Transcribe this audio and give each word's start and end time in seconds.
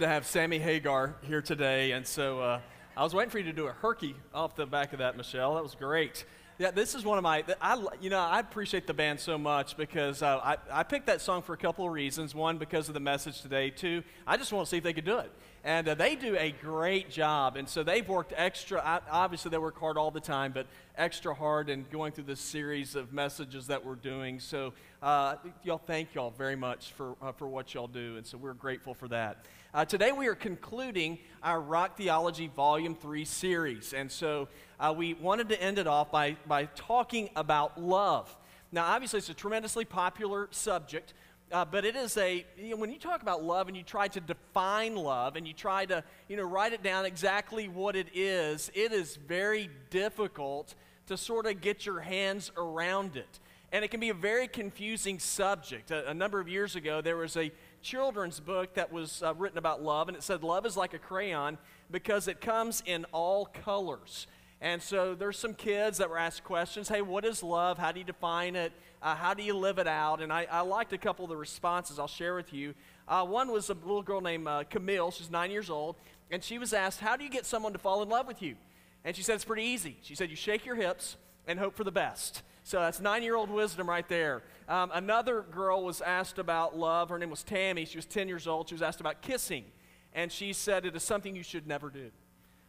to 0.00 0.08
have 0.08 0.26
Sammy 0.26 0.58
Hagar 0.58 1.14
here 1.20 1.42
today, 1.42 1.92
and 1.92 2.06
so 2.06 2.40
uh, 2.40 2.60
I 2.96 3.04
was 3.04 3.14
waiting 3.14 3.30
for 3.30 3.36
you 3.36 3.44
to 3.44 3.52
do 3.52 3.66
a 3.66 3.72
herky 3.72 4.16
off 4.32 4.56
the 4.56 4.64
back 4.64 4.94
of 4.94 5.00
that, 5.00 5.14
Michelle. 5.14 5.56
That 5.56 5.62
was 5.62 5.74
great. 5.74 6.24
Yeah, 6.58 6.70
this 6.70 6.94
is 6.94 7.04
one 7.04 7.18
of 7.18 7.22
my. 7.22 7.44
I 7.60 7.86
you 8.00 8.08
know 8.08 8.18
I 8.18 8.40
appreciate 8.40 8.86
the 8.86 8.94
band 8.94 9.20
so 9.20 9.36
much 9.36 9.76
because 9.76 10.22
uh, 10.22 10.38
I 10.42 10.56
I 10.70 10.84
picked 10.84 11.06
that 11.08 11.20
song 11.20 11.42
for 11.42 11.52
a 11.52 11.56
couple 11.58 11.84
of 11.86 11.92
reasons. 11.92 12.34
One, 12.34 12.56
because 12.56 12.88
of 12.88 12.94
the 12.94 13.00
message 13.00 13.42
today. 13.42 13.68
Two, 13.68 14.02
I 14.26 14.38
just 14.38 14.54
want 14.54 14.66
to 14.66 14.70
see 14.70 14.78
if 14.78 14.84
they 14.84 14.94
could 14.94 15.04
do 15.04 15.18
it, 15.18 15.30
and 15.64 15.88
uh, 15.88 15.94
they 15.94 16.16
do 16.16 16.36
a 16.36 16.50
great 16.50 17.10
job. 17.10 17.56
And 17.56 17.68
so 17.68 17.82
they've 17.82 18.08
worked 18.08 18.32
extra. 18.36 19.02
Obviously, 19.10 19.50
they 19.50 19.58
work 19.58 19.78
hard 19.78 19.96
all 19.98 20.10
the 20.10 20.20
time, 20.20 20.52
but 20.52 20.66
extra 20.96 21.34
hard 21.34 21.68
in 21.68 21.84
going 21.90 22.12
through 22.12 22.24
this 22.24 22.40
series 22.40 22.94
of 22.94 23.12
messages 23.12 23.66
that 23.66 23.84
we're 23.84 23.94
doing. 23.94 24.40
So 24.40 24.72
uh, 25.02 25.36
y'all, 25.62 25.78
thank 25.78 26.14
y'all 26.14 26.32
very 26.36 26.56
much 26.56 26.92
for 26.92 27.16
uh, 27.20 27.32
for 27.32 27.46
what 27.48 27.74
y'all 27.74 27.88
do, 27.88 28.16
and 28.16 28.26
so 28.26 28.38
we're 28.38 28.54
grateful 28.54 28.94
for 28.94 29.08
that. 29.08 29.44
Uh, 29.72 29.84
today 29.84 30.10
we 30.10 30.26
are 30.26 30.34
concluding 30.34 31.16
our 31.44 31.60
Rock 31.60 31.96
Theology 31.96 32.50
Volume 32.56 32.96
3 32.96 33.24
series. 33.24 33.92
And 33.92 34.10
so 34.10 34.48
uh, 34.80 34.92
we 34.96 35.14
wanted 35.14 35.48
to 35.50 35.62
end 35.62 35.78
it 35.78 35.86
off 35.86 36.10
by, 36.10 36.36
by 36.48 36.64
talking 36.74 37.30
about 37.36 37.80
love. 37.80 38.36
Now, 38.72 38.86
obviously, 38.86 39.18
it's 39.18 39.28
a 39.28 39.34
tremendously 39.34 39.84
popular 39.84 40.48
subject, 40.50 41.14
uh, 41.52 41.64
but 41.64 41.84
it 41.84 41.96
is 41.96 42.16
a, 42.16 42.44
you 42.56 42.70
know, 42.70 42.76
when 42.76 42.90
you 42.90 42.98
talk 42.98 43.22
about 43.22 43.42
love 43.42 43.68
and 43.68 43.76
you 43.76 43.82
try 43.82 44.08
to 44.08 44.20
define 44.20 44.94
love 44.94 45.36
and 45.36 45.46
you 45.46 45.52
try 45.52 45.84
to, 45.86 46.04
you 46.28 46.36
know, 46.36 46.44
write 46.44 46.72
it 46.72 46.82
down 46.82 47.04
exactly 47.04 47.68
what 47.68 47.96
it 47.96 48.08
is, 48.14 48.70
it 48.74 48.92
is 48.92 49.16
very 49.16 49.68
difficult 49.90 50.74
to 51.06 51.16
sort 51.16 51.46
of 51.46 51.60
get 51.60 51.84
your 51.84 52.00
hands 52.00 52.52
around 52.56 53.16
it. 53.16 53.40
And 53.72 53.84
it 53.84 53.90
can 53.90 54.00
be 54.00 54.08
a 54.08 54.14
very 54.14 54.48
confusing 54.48 55.18
subject. 55.18 55.90
A, 55.90 56.10
a 56.10 56.14
number 56.14 56.40
of 56.40 56.48
years 56.48 56.76
ago, 56.76 57.00
there 57.00 57.16
was 57.16 57.36
a 57.36 57.52
children's 57.82 58.40
book 58.40 58.74
that 58.74 58.92
was 58.92 59.22
uh, 59.22 59.34
written 59.34 59.58
about 59.58 59.82
love, 59.82 60.08
and 60.08 60.16
it 60.16 60.22
said, 60.22 60.42
Love 60.42 60.66
is 60.66 60.76
like 60.76 60.94
a 60.94 60.98
crayon 60.98 61.58
because 61.90 62.28
it 62.28 62.40
comes 62.40 62.82
in 62.86 63.06
all 63.12 63.46
colors. 63.46 64.26
And 64.60 64.82
so 64.82 65.14
there's 65.14 65.38
some 65.38 65.54
kids 65.54 65.98
that 65.98 66.10
were 66.10 66.18
asked 66.18 66.44
questions 66.44 66.88
Hey, 66.88 67.02
what 67.02 67.24
is 67.24 67.42
love? 67.42 67.78
How 67.78 67.92
do 67.92 67.98
you 67.98 68.04
define 68.04 68.56
it? 68.56 68.72
Uh, 69.02 69.14
how 69.14 69.32
do 69.34 69.42
you 69.42 69.56
live 69.56 69.78
it 69.78 69.86
out? 69.86 70.20
And 70.20 70.32
I, 70.32 70.46
I 70.50 70.60
liked 70.60 70.92
a 70.92 70.98
couple 70.98 71.24
of 71.24 71.30
the 71.30 71.36
responses 71.36 71.98
I'll 71.98 72.06
share 72.06 72.34
with 72.34 72.52
you. 72.52 72.74
Uh, 73.08 73.24
one 73.24 73.50
was 73.50 73.70
a 73.70 73.74
little 73.74 74.02
girl 74.02 74.20
named 74.20 74.46
uh, 74.46 74.64
Camille, 74.68 75.10
she's 75.10 75.30
nine 75.30 75.50
years 75.50 75.70
old, 75.70 75.96
and 76.30 76.44
she 76.44 76.58
was 76.58 76.72
asked, 76.72 77.00
How 77.00 77.16
do 77.16 77.24
you 77.24 77.30
get 77.30 77.46
someone 77.46 77.72
to 77.72 77.78
fall 77.78 78.02
in 78.02 78.08
love 78.08 78.26
with 78.26 78.42
you? 78.42 78.56
And 79.04 79.16
she 79.16 79.22
said, 79.22 79.34
It's 79.34 79.44
pretty 79.44 79.64
easy. 79.64 79.96
She 80.02 80.14
said, 80.14 80.30
You 80.30 80.36
shake 80.36 80.66
your 80.66 80.76
hips 80.76 81.16
and 81.46 81.58
hope 81.58 81.74
for 81.74 81.84
the 81.84 81.90
best. 81.90 82.42
So 82.62 82.78
that's 82.78 83.00
nine 83.00 83.22
year 83.22 83.36
old 83.36 83.50
wisdom 83.50 83.88
right 83.88 84.06
there. 84.08 84.42
Um, 84.68 84.90
another 84.92 85.42
girl 85.42 85.82
was 85.82 86.00
asked 86.00 86.38
about 86.38 86.76
love. 86.76 87.08
Her 87.08 87.18
name 87.18 87.30
was 87.30 87.42
Tammy. 87.42 87.84
She 87.86 87.96
was 87.96 88.06
10 88.06 88.28
years 88.28 88.46
old. 88.46 88.68
She 88.68 88.74
was 88.74 88.82
asked 88.82 89.00
about 89.00 89.22
kissing. 89.22 89.64
And 90.12 90.30
she 90.30 90.52
said, 90.52 90.84
It 90.84 90.94
is 90.94 91.02
something 91.02 91.34
you 91.34 91.42
should 91.42 91.66
never 91.66 91.88
do. 91.88 92.10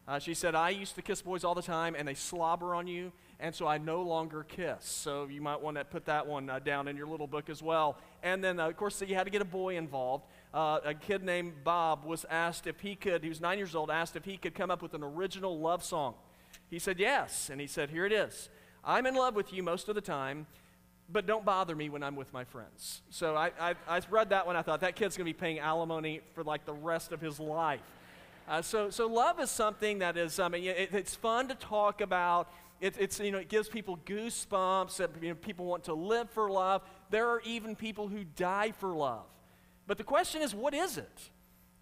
Uh, 0.08 0.20
she 0.20 0.34
said, 0.34 0.56
I 0.56 0.70
used 0.70 0.96
to 0.96 1.02
kiss 1.02 1.22
boys 1.22 1.44
all 1.44 1.56
the 1.56 1.62
time 1.62 1.96
and 1.98 2.08
they 2.08 2.16
slobber 2.16 2.74
on 2.74 2.88
you, 2.88 3.12
and 3.40 3.54
so 3.54 3.68
I 3.68 3.78
no 3.78 4.02
longer 4.02 4.44
kiss. 4.44 4.84
So 4.86 5.28
you 5.28 5.42
might 5.42 5.62
want 5.62 5.78
to 5.78 5.86
put 5.86 6.06
that 6.06 6.26
one 6.26 6.50
uh, 6.50 6.60
down 6.60 6.88
in 6.88 6.98
your 6.98 7.08
little 7.08 7.28
book 7.28 7.50
as 7.50 7.62
well. 7.62 7.98
And 8.24 8.44
then, 8.44 8.60
uh, 8.60 8.70
of 8.70 8.78
course, 8.78 9.02
you 9.02 9.16
had 9.16 9.26
to 9.26 9.30
get 9.30 9.42
a 9.42 9.46
boy 9.46 9.78
involved. 9.78 10.26
Uh, 10.54 10.80
a 10.84 10.94
kid 10.94 11.24
named 11.24 11.64
Bob 11.64 12.04
was 12.04 12.26
asked 12.30 12.68
if 12.68 12.80
he 12.82 12.96
could, 12.96 13.24
he 13.24 13.30
was 13.30 13.40
nine 13.40 13.58
years 13.58 13.76
old, 13.76 13.90
asked 13.90 14.16
if 14.16 14.26
he 14.26 14.38
could 14.38 14.56
come 14.56 14.72
up 14.72 14.82
with 14.82 14.94
an 14.94 15.04
original 15.04 15.60
love 15.60 15.84
song. 15.84 16.16
He 16.70 16.80
said, 16.80 17.00
Yes. 17.00 17.50
And 17.50 17.62
he 17.62 17.68
said, 17.68 17.90
Here 17.90 18.06
it 18.06 18.12
is. 18.12 18.50
I'm 18.84 19.06
in 19.06 19.16
love 19.16 19.36
with 19.36 19.54
you 19.54 19.62
most 19.62 19.90
of 19.90 19.96
the 19.96 20.02
time, 20.02 20.48
but 21.08 21.28
don't 21.28 21.46
bother 21.46 21.76
me 21.76 21.90
when 21.90 22.02
I'm 22.02 22.16
with 22.16 22.34
my 22.34 22.44
friends. 22.44 23.02
So 23.10 23.36
I, 23.36 23.52
I, 23.60 23.76
I 23.88 24.02
read 24.10 24.30
that 24.30 24.48
one. 24.48 24.56
I 24.56 24.62
thought 24.62 24.82
that 24.82 24.96
kid's 24.96 25.18
going 25.18 25.26
to 25.28 25.34
be 25.34 25.40
paying 25.40 25.60
alimony 25.60 26.22
for 26.34 26.44
like 26.44 26.66
the 26.66 26.74
rest 26.74 27.12
of 27.12 27.22
his 27.22 27.40
life. 27.40 27.82
Uh, 28.52 28.62
so, 28.62 28.90
so 28.90 29.08
love 29.08 29.40
is 29.40 29.50
something 29.50 30.00
that 30.00 30.18
is, 30.18 30.38
I 30.38 30.50
mean, 30.50 30.66
it, 30.66 30.90
it's 30.92 31.16
fun 31.16 31.48
to 31.48 31.56
talk 31.56 32.02
about. 32.02 32.52
It, 32.82 32.96
it's, 33.00 33.18
you 33.18 33.32
know, 33.32 33.38
it 33.38 33.48
gives 33.48 33.70
people 33.70 33.98
goosebumps. 34.06 34.98
That, 34.98 35.12
you 35.22 35.30
know, 35.30 35.36
people 35.36 35.66
want 35.66 35.86
to 35.86 35.94
live 35.94 36.30
for 36.32 36.52
love. 36.52 36.82
There 37.12 37.30
are 37.30 37.40
even 37.46 37.78
people 37.78 38.10
who 38.10 38.26
die 38.36 38.74
for 38.78 38.90
love. 38.90 39.24
But 39.88 39.98
the 39.98 40.04
question 40.04 40.42
is, 40.42 40.54
what 40.54 40.74
is 40.74 40.98
it? 40.98 41.30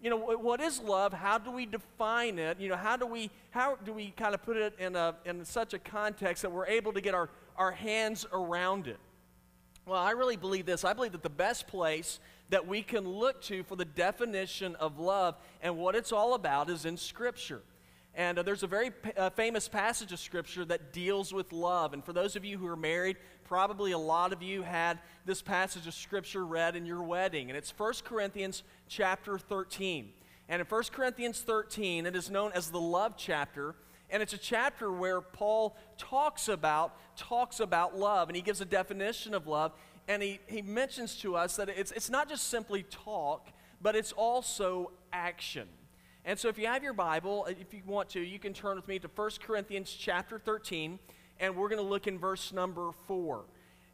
You 0.00 0.10
know, 0.10 0.16
what 0.16 0.60
is 0.60 0.78
love? 0.78 1.12
How 1.12 1.38
do 1.38 1.50
we 1.50 1.66
define 1.66 2.38
it? 2.38 2.60
You 2.60 2.68
know, 2.68 2.76
how 2.76 2.96
do 2.96 3.04
we, 3.04 3.32
how 3.50 3.74
do 3.84 3.92
we 3.92 4.12
kind 4.16 4.32
of 4.32 4.40
put 4.44 4.56
it 4.56 4.72
in, 4.78 4.94
a, 4.94 5.16
in 5.24 5.44
such 5.44 5.74
a 5.74 5.78
context 5.80 6.42
that 6.42 6.52
we're 6.52 6.68
able 6.68 6.92
to 6.92 7.00
get 7.00 7.14
our, 7.14 7.30
our 7.56 7.72
hands 7.72 8.26
around 8.32 8.86
it? 8.86 9.00
Well, 9.86 10.00
I 10.00 10.12
really 10.12 10.36
believe 10.36 10.66
this. 10.66 10.84
I 10.84 10.92
believe 10.92 11.12
that 11.12 11.24
the 11.24 11.30
best 11.30 11.66
place 11.66 12.20
that 12.50 12.66
we 12.66 12.82
can 12.82 13.08
look 13.08 13.40
to 13.42 13.62
for 13.64 13.76
the 13.76 13.84
definition 13.84 14.74
of 14.76 14.98
love 14.98 15.36
and 15.62 15.76
what 15.76 15.94
it's 15.94 16.12
all 16.12 16.34
about 16.34 16.68
is 16.68 16.84
in 16.84 16.96
Scripture. 16.96 17.62
And 18.14 18.38
uh, 18.38 18.42
there's 18.42 18.64
a 18.64 18.66
very 18.66 18.90
uh, 19.16 19.30
famous 19.30 19.68
passage 19.68 20.12
of 20.12 20.18
Scripture 20.18 20.64
that 20.64 20.92
deals 20.92 21.32
with 21.32 21.52
love. 21.52 21.94
And 21.94 22.04
for 22.04 22.12
those 22.12 22.34
of 22.34 22.44
you 22.44 22.58
who 22.58 22.66
are 22.66 22.76
married, 22.76 23.16
probably 23.44 23.92
a 23.92 23.98
lot 23.98 24.32
of 24.32 24.42
you 24.42 24.62
had 24.62 24.98
this 25.24 25.42
passage 25.42 25.86
of 25.86 25.94
Scripture 25.94 26.44
read 26.44 26.74
in 26.74 26.86
your 26.86 27.02
wedding. 27.02 27.50
And 27.50 27.56
it's 27.56 27.72
1 27.76 27.92
Corinthians 28.04 28.64
chapter 28.88 29.38
13. 29.38 30.10
And 30.48 30.60
in 30.60 30.66
1 30.66 30.82
Corinthians 30.92 31.40
13, 31.40 32.06
it 32.06 32.16
is 32.16 32.30
known 32.30 32.50
as 32.52 32.70
the 32.70 32.80
love 32.80 33.14
chapter. 33.16 33.76
And 34.10 34.22
it's 34.22 34.32
a 34.32 34.38
chapter 34.38 34.90
where 34.90 35.20
Paul 35.20 35.76
talks 35.96 36.48
about, 36.48 36.96
talks 37.16 37.60
about 37.60 37.96
love. 37.96 38.28
And 38.28 38.34
he 38.34 38.42
gives 38.42 38.60
a 38.60 38.64
definition 38.64 39.34
of 39.34 39.46
love. 39.46 39.72
And 40.10 40.24
he, 40.24 40.40
he 40.48 40.60
mentions 40.60 41.14
to 41.18 41.36
us 41.36 41.54
that 41.54 41.68
it's, 41.68 41.92
it's 41.92 42.10
not 42.10 42.28
just 42.28 42.48
simply 42.48 42.82
talk, 42.90 43.46
but 43.80 43.94
it's 43.94 44.10
also 44.10 44.90
action. 45.12 45.68
And 46.24 46.36
so 46.36 46.48
if 46.48 46.58
you 46.58 46.66
have 46.66 46.82
your 46.82 46.94
Bible, 46.94 47.44
uh, 47.46 47.52
if 47.60 47.72
you 47.72 47.82
want 47.86 48.08
to, 48.10 48.20
you 48.20 48.40
can 48.40 48.52
turn 48.52 48.74
with 48.74 48.88
me 48.88 48.98
to 48.98 49.06
1 49.06 49.30
Corinthians 49.40 49.96
chapter 49.96 50.40
13, 50.40 50.98
and 51.38 51.54
we're 51.54 51.68
going 51.68 51.80
to 51.80 51.88
look 51.88 52.08
in 52.08 52.18
verse 52.18 52.52
number 52.52 52.90
4. 53.06 53.44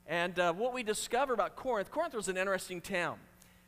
And 0.07 0.39
uh, 0.39 0.55
what 0.55 0.73
we 0.73 0.83
discover 0.83 1.35
about 1.35 1.55
Corinth, 1.55 1.91
Corinth 1.91 2.15
was 2.15 2.29
an 2.29 2.39
interesting 2.39 2.81
town. 2.81 3.19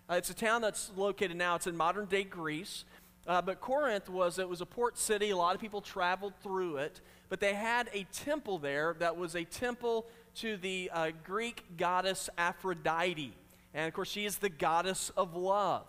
Uh, 0.08 0.14
it's 0.14 0.30
a 0.30 0.34
town 0.34 0.62
that's 0.62 0.90
located 0.96 1.36
now, 1.36 1.54
it's 1.54 1.66
in 1.66 1.76
modern 1.76 2.06
day 2.06 2.24
Greece. 2.24 2.86
Uh, 3.26 3.42
but 3.42 3.60
Corinth 3.60 4.08
was, 4.08 4.38
it 4.38 4.48
was 4.48 4.62
a 4.62 4.66
port 4.66 4.96
city. 4.96 5.28
A 5.28 5.36
lot 5.36 5.54
of 5.54 5.60
people 5.60 5.82
traveled 5.82 6.32
through 6.42 6.78
it. 6.78 7.02
But 7.28 7.40
they 7.40 7.52
had 7.52 7.90
a 7.92 8.04
temple 8.04 8.58
there 8.58 8.96
that 9.00 9.18
was 9.18 9.36
a 9.36 9.44
temple 9.44 10.06
to 10.40 10.56
the 10.56 10.90
uh, 10.92 11.10
Greek 11.24 11.64
goddess 11.76 12.30
Aphrodite. 12.38 13.34
And 13.74 13.88
of 13.88 13.94
course, 13.94 14.08
she 14.08 14.24
is 14.24 14.38
the 14.38 14.48
goddess 14.48 15.10
of 15.16 15.34
love. 15.34 15.86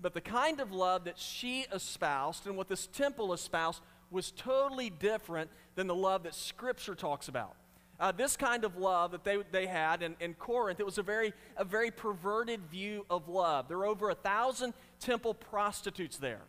But 0.00 0.14
the 0.14 0.20
kind 0.20 0.60
of 0.60 0.72
love 0.72 1.04
that 1.04 1.18
she 1.18 1.66
espoused 1.72 2.46
and 2.46 2.56
what 2.56 2.68
this 2.68 2.86
temple 2.86 3.32
espoused 3.32 3.80
was 4.10 4.30
totally 4.32 4.90
different 4.90 5.50
than 5.74 5.86
the 5.86 5.94
love 5.94 6.24
that 6.24 6.34
Scripture 6.34 6.94
talks 6.94 7.28
about. 7.28 7.54
Uh, 8.00 8.10
this 8.10 8.36
kind 8.36 8.64
of 8.64 8.76
love 8.76 9.12
that 9.12 9.22
they, 9.22 9.38
they 9.52 9.66
had 9.66 10.02
in, 10.02 10.16
in 10.18 10.34
Corinth, 10.34 10.80
it 10.80 10.86
was 10.86 10.98
a 10.98 11.02
very, 11.02 11.32
a 11.56 11.64
very 11.64 11.90
perverted 11.90 12.60
view 12.70 13.06
of 13.08 13.28
love. 13.28 13.68
There 13.68 13.78
were 13.78 13.86
over 13.86 14.10
a 14.10 14.14
thousand 14.14 14.74
temple 14.98 15.34
prostitutes 15.34 16.16
there. 16.16 16.40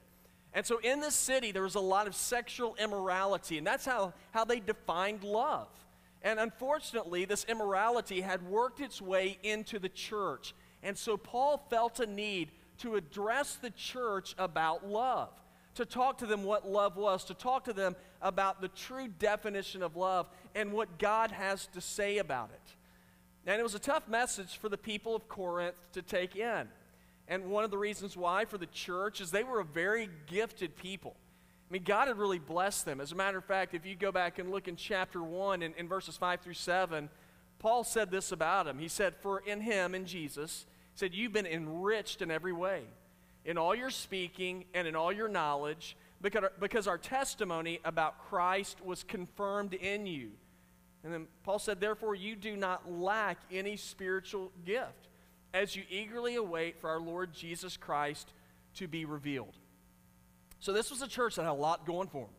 And 0.53 0.65
so 0.65 0.79
in 0.79 0.99
this 0.99 1.15
city, 1.15 1.51
there 1.51 1.63
was 1.63 1.75
a 1.75 1.79
lot 1.79 2.07
of 2.07 2.15
sexual 2.15 2.75
immorality, 2.79 3.57
and 3.57 3.65
that's 3.65 3.85
how, 3.85 4.13
how 4.31 4.45
they 4.45 4.59
defined 4.59 5.23
love. 5.23 5.67
And 6.23 6.39
unfortunately, 6.39 7.25
this 7.25 7.45
immorality 7.49 8.21
had 8.21 8.47
worked 8.47 8.79
its 8.79 9.01
way 9.01 9.37
into 9.43 9.77
the 9.77 9.89
church. 9.89 10.55
And 10.81 10.97
so 10.97 11.17
Paul 11.17 11.65
felt 11.69 11.99
a 11.99 12.05
need 12.05 12.51
to 12.79 12.95
address 12.95 13.55
the 13.55 13.69
church 13.71 14.33
about 14.37 14.87
love, 14.87 15.29
to 15.75 15.85
talk 15.85 16.19
to 16.19 16.25
them 16.25 16.43
what 16.43 16.67
love 16.67 16.95
was, 16.95 17.25
to 17.25 17.33
talk 17.33 17.65
to 17.65 17.73
them 17.73 17.95
about 18.21 18.61
the 18.61 18.69
true 18.69 19.07
definition 19.07 19.83
of 19.83 19.95
love 19.95 20.27
and 20.55 20.71
what 20.71 20.97
God 20.97 21.31
has 21.31 21.67
to 21.67 21.81
say 21.81 22.19
about 22.19 22.51
it. 22.53 22.75
And 23.45 23.59
it 23.59 23.63
was 23.63 23.75
a 23.75 23.79
tough 23.79 24.07
message 24.07 24.57
for 24.57 24.69
the 24.69 24.77
people 24.77 25.15
of 25.15 25.27
Corinth 25.27 25.75
to 25.91 26.01
take 26.01 26.35
in. 26.37 26.67
And 27.27 27.45
one 27.49 27.63
of 27.63 27.71
the 27.71 27.77
reasons 27.77 28.15
why 28.15 28.45
for 28.45 28.57
the 28.57 28.65
church 28.67 29.19
is 29.19 29.31
they 29.31 29.43
were 29.43 29.59
a 29.59 29.65
very 29.65 30.09
gifted 30.27 30.75
people. 30.77 31.15
I 31.73 31.77
mean, 31.77 31.85
God 31.85 32.07
had 32.07 32.19
really 32.19 32.37
blessed 32.37 32.85
them. 32.85 33.01
As 33.01 33.13
a 33.13 33.15
matter 33.15 33.39
of 33.39 33.45
fact, 33.45 33.73
if 33.73 33.83
you 33.83 33.95
go 33.95 34.11
back 34.11 34.37
and 34.37 34.51
look 34.51 34.67
in 34.67 34.75
chapter 34.75 35.23
1 35.23 35.63
in, 35.63 35.73
in 35.73 35.87
verses 35.87 36.15
5 36.15 36.41
through 36.41 36.53
7, 36.53 37.09
Paul 37.57 37.83
said 37.83 38.11
this 38.11 38.31
about 38.31 38.67
him. 38.67 38.77
He 38.77 38.87
said, 38.87 39.15
For 39.15 39.39
in 39.39 39.59
him, 39.59 39.95
in 39.95 40.05
Jesus, 40.05 40.67
said, 40.93 41.15
You've 41.15 41.33
been 41.33 41.47
enriched 41.47 42.21
in 42.21 42.29
every 42.29 42.53
way, 42.53 42.83
in 43.43 43.57
all 43.57 43.73
your 43.73 43.89
speaking 43.89 44.65
and 44.75 44.87
in 44.87 44.95
all 44.95 45.11
your 45.11 45.27
knowledge, 45.27 45.97
because, 46.21 46.43
because 46.59 46.87
our 46.87 46.99
testimony 46.99 47.79
about 47.83 48.19
Christ 48.29 48.77
was 48.85 49.01
confirmed 49.01 49.73
in 49.73 50.05
you. 50.05 50.29
And 51.03 51.11
then 51.11 51.25
Paul 51.43 51.57
said, 51.57 51.79
Therefore, 51.79 52.13
you 52.13 52.35
do 52.35 52.55
not 52.55 52.91
lack 52.91 53.39
any 53.51 53.77
spiritual 53.77 54.51
gift 54.63 55.07
as 55.55 55.75
you 55.75 55.81
eagerly 55.89 56.35
await 56.35 56.79
for 56.79 56.91
our 56.91 56.99
Lord 56.99 57.33
Jesus 57.33 57.77
Christ 57.77 58.31
to 58.75 58.87
be 58.87 59.05
revealed. 59.05 59.55
So, 60.63 60.71
this 60.71 60.89
was 60.89 61.01
a 61.01 61.09
church 61.09 61.35
that 61.35 61.41
had 61.41 61.51
a 61.51 61.53
lot 61.53 61.85
going 61.85 62.07
for 62.07 62.21
them. 62.21 62.33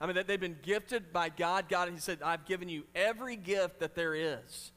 I 0.00 0.06
mean, 0.06 0.26
they've 0.26 0.40
been 0.40 0.56
gifted 0.62 1.12
by 1.12 1.28
God. 1.28 1.68
God, 1.68 1.88
He 1.88 1.98
said, 2.00 2.18
I've 2.24 2.44
given 2.44 2.68
you 2.68 2.82
every 2.92 3.36
gift 3.36 3.78
that 3.78 3.94
there 3.94 4.16
is. 4.16 4.72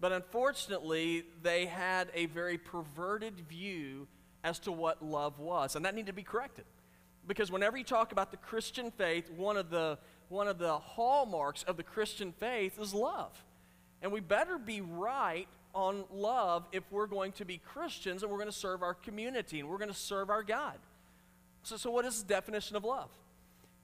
But 0.00 0.12
unfortunately, 0.12 1.24
they 1.42 1.66
had 1.66 2.08
a 2.14 2.24
very 2.24 2.56
perverted 2.56 3.40
view 3.46 4.08
as 4.42 4.58
to 4.60 4.72
what 4.72 5.04
love 5.04 5.38
was. 5.38 5.76
And 5.76 5.84
that 5.84 5.94
needed 5.94 6.06
to 6.06 6.12
be 6.14 6.22
corrected. 6.22 6.64
Because 7.26 7.52
whenever 7.52 7.76
you 7.76 7.84
talk 7.84 8.12
about 8.12 8.30
the 8.30 8.38
Christian 8.38 8.90
faith, 8.90 9.30
one 9.30 9.58
of 9.58 9.68
the, 9.68 9.98
one 10.30 10.48
of 10.48 10.56
the 10.56 10.78
hallmarks 10.78 11.62
of 11.64 11.76
the 11.76 11.82
Christian 11.82 12.32
faith 12.32 12.80
is 12.80 12.94
love. 12.94 13.32
And 14.00 14.10
we 14.10 14.20
better 14.20 14.56
be 14.56 14.80
right 14.80 15.46
on 15.74 16.04
love 16.10 16.66
if 16.72 16.84
we're 16.90 17.06
going 17.06 17.32
to 17.32 17.44
be 17.44 17.58
Christians 17.58 18.22
and 18.22 18.32
we're 18.32 18.38
going 18.38 18.48
to 18.48 18.56
serve 18.56 18.82
our 18.82 18.94
community 18.94 19.60
and 19.60 19.68
we're 19.68 19.76
going 19.76 19.90
to 19.90 19.94
serve 19.94 20.30
our 20.30 20.42
God. 20.42 20.78
So, 21.66 21.76
so 21.76 21.90
what 21.90 22.04
is 22.04 22.22
the 22.22 22.28
definition 22.28 22.76
of 22.76 22.84
love? 22.84 23.10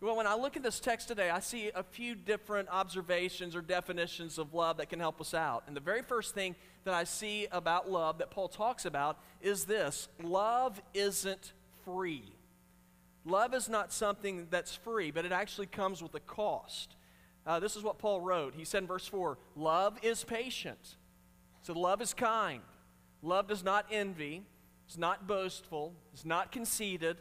Well, 0.01 0.17
when 0.17 0.27
I 0.29 0.37
look 0.37 0.57
at 0.57 0.63
this 0.63 0.79
text 0.79 1.09
today, 1.09 1.31
I 1.31 1.41
see 1.41 1.73
a 1.75 1.83
few 1.83 2.15
different 2.15 2.69
observations 2.69 3.57
or 3.57 3.61
definitions 3.61 4.39
of 4.39 4.55
love 4.55 4.77
that 4.77 4.89
can 4.89 5.01
help 5.01 5.21
us 5.21 5.35
out. 5.35 5.65
And 5.67 5.75
the 5.75 5.81
very 5.81 6.03
first 6.03 6.33
thing 6.33 6.55
that 6.85 6.95
I 6.95 7.03
see 7.03 7.49
about 7.51 7.91
love 7.91 8.19
that 8.19 8.31
Paul 8.31 8.47
talks 8.47 8.85
about 8.85 9.19
is 9.41 9.65
this 9.65 10.07
love 10.23 10.81
isn't 10.95 11.55
free. 11.85 12.23
Love 13.25 13.53
is 13.53 13.69
not 13.69 13.93
something 13.93 14.47
that's 14.49 14.77
free, 14.77 15.11
but 15.11 15.25
it 15.25 15.33
actually 15.33 15.67
comes 15.67 16.01
with 16.05 16.15
a 16.15 16.21
cost. 16.21 16.95
Uh, 17.45 17.59
this 17.59 17.75
is 17.75 17.83
what 17.83 17.99
Paul 17.99 18.21
wrote. 18.21 18.55
He 18.55 18.65
said 18.65 18.85
in 18.85 18.87
verse 18.87 19.09
4 19.09 19.39
Love 19.57 19.99
is 20.03 20.23
patient. 20.23 20.99
So, 21.63 21.73
love 21.73 22.01
is 22.01 22.15
kind. 22.15 22.63
Love 23.23 23.49
does 23.49 23.65
not 23.65 23.87
envy, 23.91 24.45
it's 24.87 24.99
not 24.99 25.27
boastful, 25.27 25.95
it's 26.13 26.25
not 26.25 26.53
conceited 26.53 27.17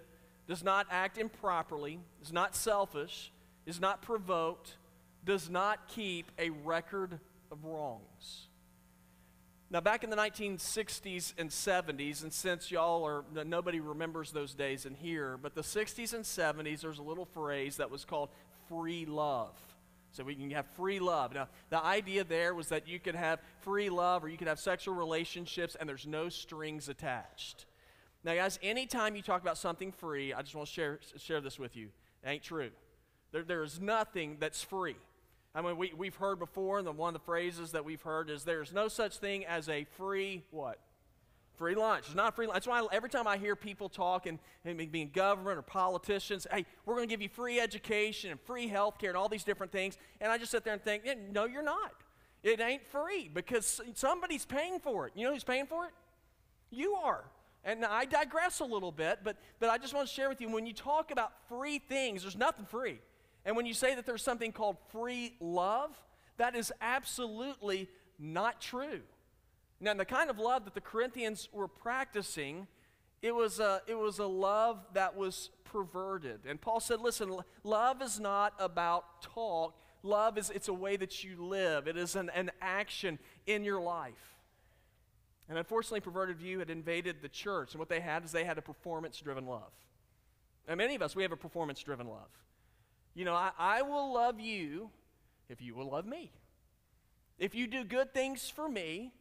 does 0.47 0.63
not 0.63 0.87
act 0.89 1.17
improperly, 1.17 1.99
is 2.21 2.33
not 2.33 2.55
selfish, 2.55 3.31
is 3.65 3.79
not 3.79 4.01
provoked, 4.01 4.77
does 5.23 5.49
not 5.49 5.87
keep 5.87 6.31
a 6.39 6.49
record 6.49 7.19
of 7.51 7.63
wrongs. 7.63 8.47
Now, 9.69 9.79
back 9.79 10.03
in 10.03 10.09
the 10.09 10.17
1960s 10.17 11.33
and 11.37 11.49
70s, 11.49 12.23
and 12.23 12.33
since 12.33 12.71
y'all 12.71 13.05
are, 13.05 13.23
nobody 13.45 13.79
remembers 13.79 14.31
those 14.31 14.53
days 14.53 14.85
in 14.85 14.95
here, 14.95 15.37
but 15.41 15.55
the 15.55 15.61
60s 15.61 16.13
and 16.13 16.25
70s, 16.25 16.81
there's 16.81 16.99
a 16.99 17.03
little 17.03 17.23
phrase 17.23 17.77
that 17.77 17.89
was 17.89 18.03
called 18.03 18.29
free 18.67 19.05
love. 19.05 19.53
So 20.11 20.25
we 20.25 20.35
can 20.35 20.49
have 20.51 20.65
free 20.75 20.99
love. 20.99 21.33
Now, 21.33 21.47
the 21.69 21.81
idea 21.81 22.25
there 22.25 22.53
was 22.53 22.67
that 22.67 22.85
you 22.85 22.99
could 22.99 23.15
have 23.15 23.39
free 23.61 23.89
love 23.89 24.25
or 24.25 24.29
you 24.29 24.37
could 24.37 24.49
have 24.49 24.59
sexual 24.59 24.93
relationships 24.93 25.77
and 25.79 25.87
there's 25.87 26.05
no 26.05 26.27
strings 26.27 26.89
attached. 26.89 27.65
Now, 28.23 28.35
guys, 28.35 28.59
anytime 28.61 29.15
you 29.15 29.21
talk 29.21 29.41
about 29.41 29.57
something 29.57 29.91
free, 29.91 30.33
I 30.33 30.41
just 30.41 30.55
want 30.55 30.67
to 30.67 30.73
share, 30.73 30.99
share 31.17 31.41
this 31.41 31.57
with 31.57 31.75
you. 31.75 31.87
It 32.23 32.29
ain't 32.29 32.43
true. 32.43 32.69
There, 33.31 33.43
there 33.43 33.63
is 33.63 33.79
nothing 33.79 34.37
that's 34.39 34.61
free. 34.61 34.95
I 35.55 35.61
mean, 35.61 35.75
we, 35.75 35.91
we've 35.97 36.15
heard 36.15 36.37
before, 36.37 36.77
and 36.77 36.87
the, 36.87 36.91
one 36.91 37.15
of 37.15 37.21
the 37.21 37.25
phrases 37.25 37.71
that 37.71 37.83
we've 37.83 38.01
heard 38.01 38.29
is 38.29 38.43
there's 38.43 38.73
no 38.73 38.87
such 38.87 39.17
thing 39.17 39.45
as 39.45 39.67
a 39.69 39.85
free 39.97 40.43
what? 40.51 40.79
Free 41.57 41.75
lunch. 41.75 42.05
It's 42.07 42.15
not 42.15 42.35
free 42.35 42.45
lunch. 42.45 42.55
That's 42.55 42.67
why 42.67 42.85
every 42.91 43.09
time 43.09 43.27
I 43.27 43.37
hear 43.37 43.55
people 43.55 43.89
talk 43.89 44.27
and, 44.27 44.39
being 44.63 45.09
government 45.13 45.57
or 45.57 45.63
politicians, 45.63 46.47
hey, 46.51 46.65
we're 46.85 46.95
going 46.95 47.07
to 47.07 47.11
give 47.11 47.21
you 47.21 47.29
free 47.29 47.59
education 47.59 48.31
and 48.31 48.39
free 48.39 48.67
health 48.67 48.99
care 48.99 49.09
and 49.09 49.17
all 49.17 49.29
these 49.29 49.43
different 49.43 49.71
things. 49.71 49.97
And 50.21 50.31
I 50.31 50.37
just 50.37 50.51
sit 50.51 50.63
there 50.63 50.73
and 50.73 50.83
think, 50.83 51.03
no, 51.31 51.45
you're 51.45 51.63
not. 51.63 51.91
It 52.43 52.59
ain't 52.61 52.85
free 52.87 53.29
because 53.31 53.81
somebody's 53.93 54.45
paying 54.45 54.79
for 54.79 55.07
it. 55.07 55.13
You 55.15 55.25
know 55.25 55.33
who's 55.33 55.43
paying 55.43 55.65
for 55.65 55.85
it? 55.85 55.91
You 56.69 56.93
are. 56.93 57.25
And 57.63 57.85
I 57.85 58.05
digress 58.05 58.59
a 58.59 58.65
little 58.65 58.91
bit, 58.91 59.19
but, 59.23 59.37
but 59.59 59.69
I 59.69 59.77
just 59.77 59.93
want 59.93 60.07
to 60.07 60.13
share 60.13 60.29
with 60.29 60.41
you 60.41 60.49
when 60.49 60.65
you 60.65 60.73
talk 60.73 61.11
about 61.11 61.31
free 61.47 61.77
things, 61.77 62.23
there's 62.23 62.37
nothing 62.37 62.65
free. 62.65 62.99
And 63.45 63.55
when 63.55 63.65
you 63.65 63.73
say 63.73 63.95
that 63.95 64.05
there's 64.05 64.23
something 64.23 64.51
called 64.51 64.77
free 64.91 65.35
love, 65.39 65.95
that 66.37 66.55
is 66.55 66.73
absolutely 66.81 67.87
not 68.17 68.61
true. 68.61 69.01
Now, 69.79 69.93
the 69.93 70.05
kind 70.05 70.29
of 70.29 70.39
love 70.39 70.65
that 70.65 70.73
the 70.73 70.81
Corinthians 70.81 71.49
were 71.51 71.67
practicing, 71.67 72.67
it 73.21 73.33
was 73.33 73.59
a, 73.59 73.81
it 73.87 73.97
was 73.97 74.19
a 74.19 74.25
love 74.25 74.85
that 74.93 75.15
was 75.15 75.49
perverted. 75.63 76.41
And 76.47 76.59
Paul 76.59 76.79
said, 76.79 76.99
listen, 76.99 77.35
love 77.63 78.01
is 78.01 78.19
not 78.19 78.53
about 78.59 79.21
talk. 79.21 79.75
Love 80.03 80.37
is 80.37 80.49
it's 80.49 80.67
a 80.67 80.73
way 80.73 80.97
that 80.97 81.23
you 81.23 81.43
live. 81.43 81.87
It 81.87 81.97
is 81.97 82.15
an, 82.15 82.29
an 82.31 82.51
action 82.61 83.19
in 83.45 83.63
your 83.63 83.79
life. 83.79 84.30
And 85.51 85.57
unfortunately, 85.57 85.99
perverted 85.99 86.37
view 86.37 86.59
had 86.59 86.69
invaded 86.69 87.17
the 87.21 87.27
church. 87.27 87.73
And 87.73 87.79
what 87.79 87.89
they 87.89 87.99
had 87.99 88.23
is 88.23 88.31
they 88.31 88.45
had 88.45 88.57
a 88.57 88.61
performance 88.61 89.19
driven 89.19 89.45
love. 89.45 89.73
And 90.65 90.77
many 90.77 90.95
of 90.95 91.01
us, 91.01 91.13
we 91.13 91.23
have 91.23 91.33
a 91.33 91.37
performance 91.37 91.83
driven 91.83 92.07
love. 92.07 92.29
You 93.15 93.25
know, 93.25 93.33
I, 93.33 93.51
I 93.59 93.81
will 93.81 94.13
love 94.13 94.39
you 94.39 94.91
if 95.49 95.61
you 95.61 95.75
will 95.75 95.89
love 95.89 96.05
me. 96.05 96.31
If 97.37 97.53
you 97.53 97.67
do 97.67 97.83
good 97.83 98.13
things 98.13 98.49
for 98.49 98.69
me, 98.69 99.11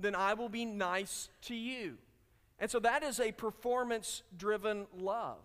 then 0.00 0.16
I 0.16 0.34
will 0.34 0.48
be 0.48 0.64
nice 0.64 1.28
to 1.42 1.54
you. 1.54 1.98
And 2.58 2.68
so 2.68 2.80
that 2.80 3.04
is 3.04 3.20
a 3.20 3.30
performance 3.30 4.24
driven 4.36 4.88
love. 4.98 5.38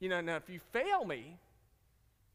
You 0.00 0.08
know, 0.08 0.20
now 0.20 0.34
if 0.34 0.50
you 0.50 0.58
fail 0.72 1.04
me, 1.04 1.38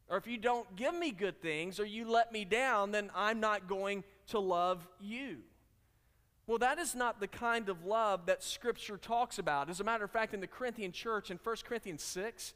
or 0.08 0.16
if 0.16 0.26
you 0.26 0.38
don't 0.38 0.76
give 0.76 0.94
me 0.94 1.10
good 1.10 1.42
things, 1.42 1.78
or 1.78 1.84
you 1.84 2.10
let 2.10 2.32
me 2.32 2.46
down, 2.46 2.90
then 2.90 3.10
I'm 3.14 3.38
not 3.38 3.68
going 3.68 4.02
to 4.28 4.38
love 4.38 4.88
you. 4.98 5.40
Well, 6.46 6.58
that 6.58 6.78
is 6.78 6.94
not 6.94 7.20
the 7.20 7.28
kind 7.28 7.68
of 7.68 7.84
love 7.84 8.26
that 8.26 8.42
Scripture 8.42 8.96
talks 8.96 9.38
about. 9.38 9.70
As 9.70 9.80
a 9.80 9.84
matter 9.84 10.04
of 10.04 10.10
fact, 10.10 10.34
in 10.34 10.40
the 10.40 10.46
Corinthian 10.46 10.90
church, 10.90 11.30
in 11.30 11.38
1 11.42 11.56
Corinthians 11.64 12.02
6, 12.02 12.54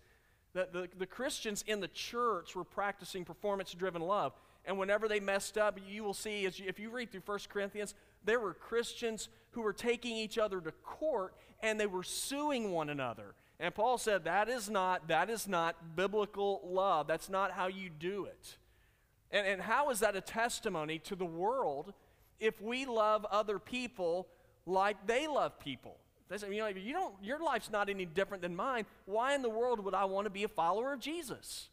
the, 0.55 0.69
the, 0.73 0.89
the 0.99 1.07
Christians 1.07 1.63
in 1.67 1.81
the 1.81 1.89
church 1.89 2.57
were 2.57 2.65
practicing 2.65 3.25
performance 3.25 3.73
driven 3.73 4.03
love. 4.03 4.33
And 4.65 4.79
whenever 4.79 5.07
they 5.07 5.21
messed 5.21 5.57
up, 5.57 5.79
you 5.89 6.03
will 6.03 6.15
see, 6.15 6.47
as 6.47 6.59
you, 6.59 6.67
if 6.69 6.81
you 6.81 6.91
read 6.91 7.13
through 7.13 7.23
1 7.25 7.39
Corinthians, 7.49 7.95
there 8.25 8.41
were 8.41 8.55
Christians 8.55 9.29
who 9.53 9.63
were 9.63 9.73
taking 9.73 10.17
each 10.17 10.37
other 10.37 10.61
to 10.61 10.73
court 10.73 11.35
and 11.63 11.79
they 11.79 11.87
were 11.87 12.03
suing 12.03 12.73
one 12.73 12.91
another. 12.91 13.35
And 13.59 13.75
Paul 13.75 13.97
said 13.97 14.25
that 14.25 14.49
is 14.49 14.69
not 14.69 15.09
that 15.09 15.31
is 15.31 15.49
not 15.49 15.97
biblical 15.97 16.61
love. 16.65 17.07
That's 17.07 17.31
not 17.31 17.53
how 17.53 17.69
you 17.69 17.89
do 17.89 18.27
it. 18.27 18.59
And, 19.31 19.47
and 19.47 19.63
how 19.63 19.91
is 19.91 20.01
that 20.01 20.15
a 20.15 20.21
testimony 20.21 20.99
to 21.01 21.17
the 21.17 21.25
world 21.25 21.95
if 22.41 22.61
we 22.61 22.87
love 22.87 23.25
other 23.27 23.59
people 23.59 24.29
like 24.67 25.07
they 25.07 25.27
love 25.27 25.59
people? 25.59 25.99
Say, 26.35 26.53
you 26.53 26.59
know, 26.59 26.67
you 26.67 26.93
don't, 26.93 27.15
your 27.23 27.39
life's 27.39 27.71
not 27.71 27.89
any 27.89 28.05
different 28.05 28.43
than 28.43 28.57
mine. 28.57 28.85
Why 29.05 29.35
in 29.35 29.43
the 29.43 29.51
world 29.51 29.81
would 29.85 29.95
I 29.95 30.07
want 30.07 30.27
to 30.27 30.31
be 30.31 30.43
a 30.43 30.49
follower 30.49 30.93
of 30.93 31.01
Jesus? 31.01 31.69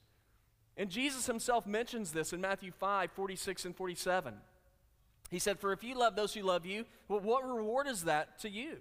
And 0.77 0.89
Jesus 0.89 1.25
himself 1.25 1.65
mentions 1.65 2.11
this 2.11 2.33
in 2.33 2.41
Matthew 2.41 2.71
5 2.71 3.11
46 3.11 3.65
and 3.65 3.75
47. 3.75 4.35
He 5.29 5.39
said, 5.39 5.59
For 5.59 5.71
if 5.71 5.83
you 5.83 5.95
love 5.95 6.15
those 6.15 6.33
who 6.33 6.41
love 6.41 6.65
you, 6.65 6.85
well, 7.07 7.19
what 7.19 7.43
reward 7.43 7.87
is 7.87 8.03
that 8.03 8.39
to 8.39 8.49
you? 8.49 8.77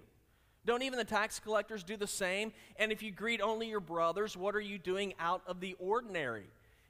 Don't 0.65 0.83
even 0.83 0.97
the 0.97 1.03
tax 1.03 1.39
collectors 1.39 1.83
do 1.83 1.97
the 1.97 2.07
same? 2.07 2.53
And 2.77 2.91
if 2.91 3.01
you 3.01 3.11
greet 3.11 3.41
only 3.41 3.67
your 3.67 3.79
brothers, 3.79 4.37
what 4.37 4.55
are 4.55 4.61
you 4.61 4.77
doing 4.77 5.13
out 5.19 5.41
of 5.45 5.59
the 5.59 5.75
ordinary? 5.79 6.45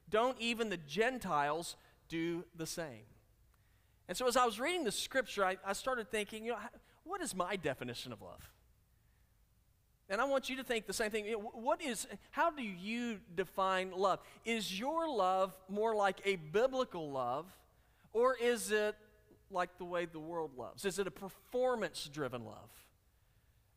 Don't 0.10 0.40
even 0.40 0.70
the 0.70 0.78
Gentiles 0.78 1.76
do 2.08 2.44
the 2.56 2.68
same? 2.68 3.04
And 4.08 4.18
so 4.18 4.28
as 4.28 4.36
I 4.36 4.46
was 4.46 4.60
reading 4.60 4.84
the 4.84 4.92
scripture, 4.92 5.46
I, 5.46 5.58
I 5.66 5.74
started 5.74 6.12
thinking, 6.12 6.46
you 6.46 6.52
know, 6.52 6.58
what 7.04 7.22
is 7.22 7.36
my 7.36 7.56
definition 7.56 8.12
of 8.12 8.22
love? 8.22 8.50
And 10.10 10.20
I 10.20 10.26
want 10.26 10.50
you 10.50 10.58
to 10.58 10.64
think 10.64 10.86
the 10.86 10.94
same 10.94 11.12
thing. 11.12 11.26
What 11.32 11.82
is, 11.82 12.06
how 12.32 12.52
do 12.52 12.62
you 12.62 13.20
define 13.36 13.92
love? 13.92 14.20
Is 14.46 14.78
your 14.78 15.10
love 15.10 15.58
more 15.70 15.96
like 15.96 16.18
a 16.26 16.36
biblical 16.36 17.12
love, 17.12 17.46
or 18.12 18.36
is 18.36 18.72
it 18.72 18.96
like 19.50 19.78
the 19.78 19.86
way 19.86 20.06
the 20.06 20.20
world 20.20 20.52
loves? 20.58 20.84
Is 20.84 21.00
it 21.00 21.08
a 21.08 21.12
performance 21.12 22.10
driven 22.12 22.44
love? 22.44 22.70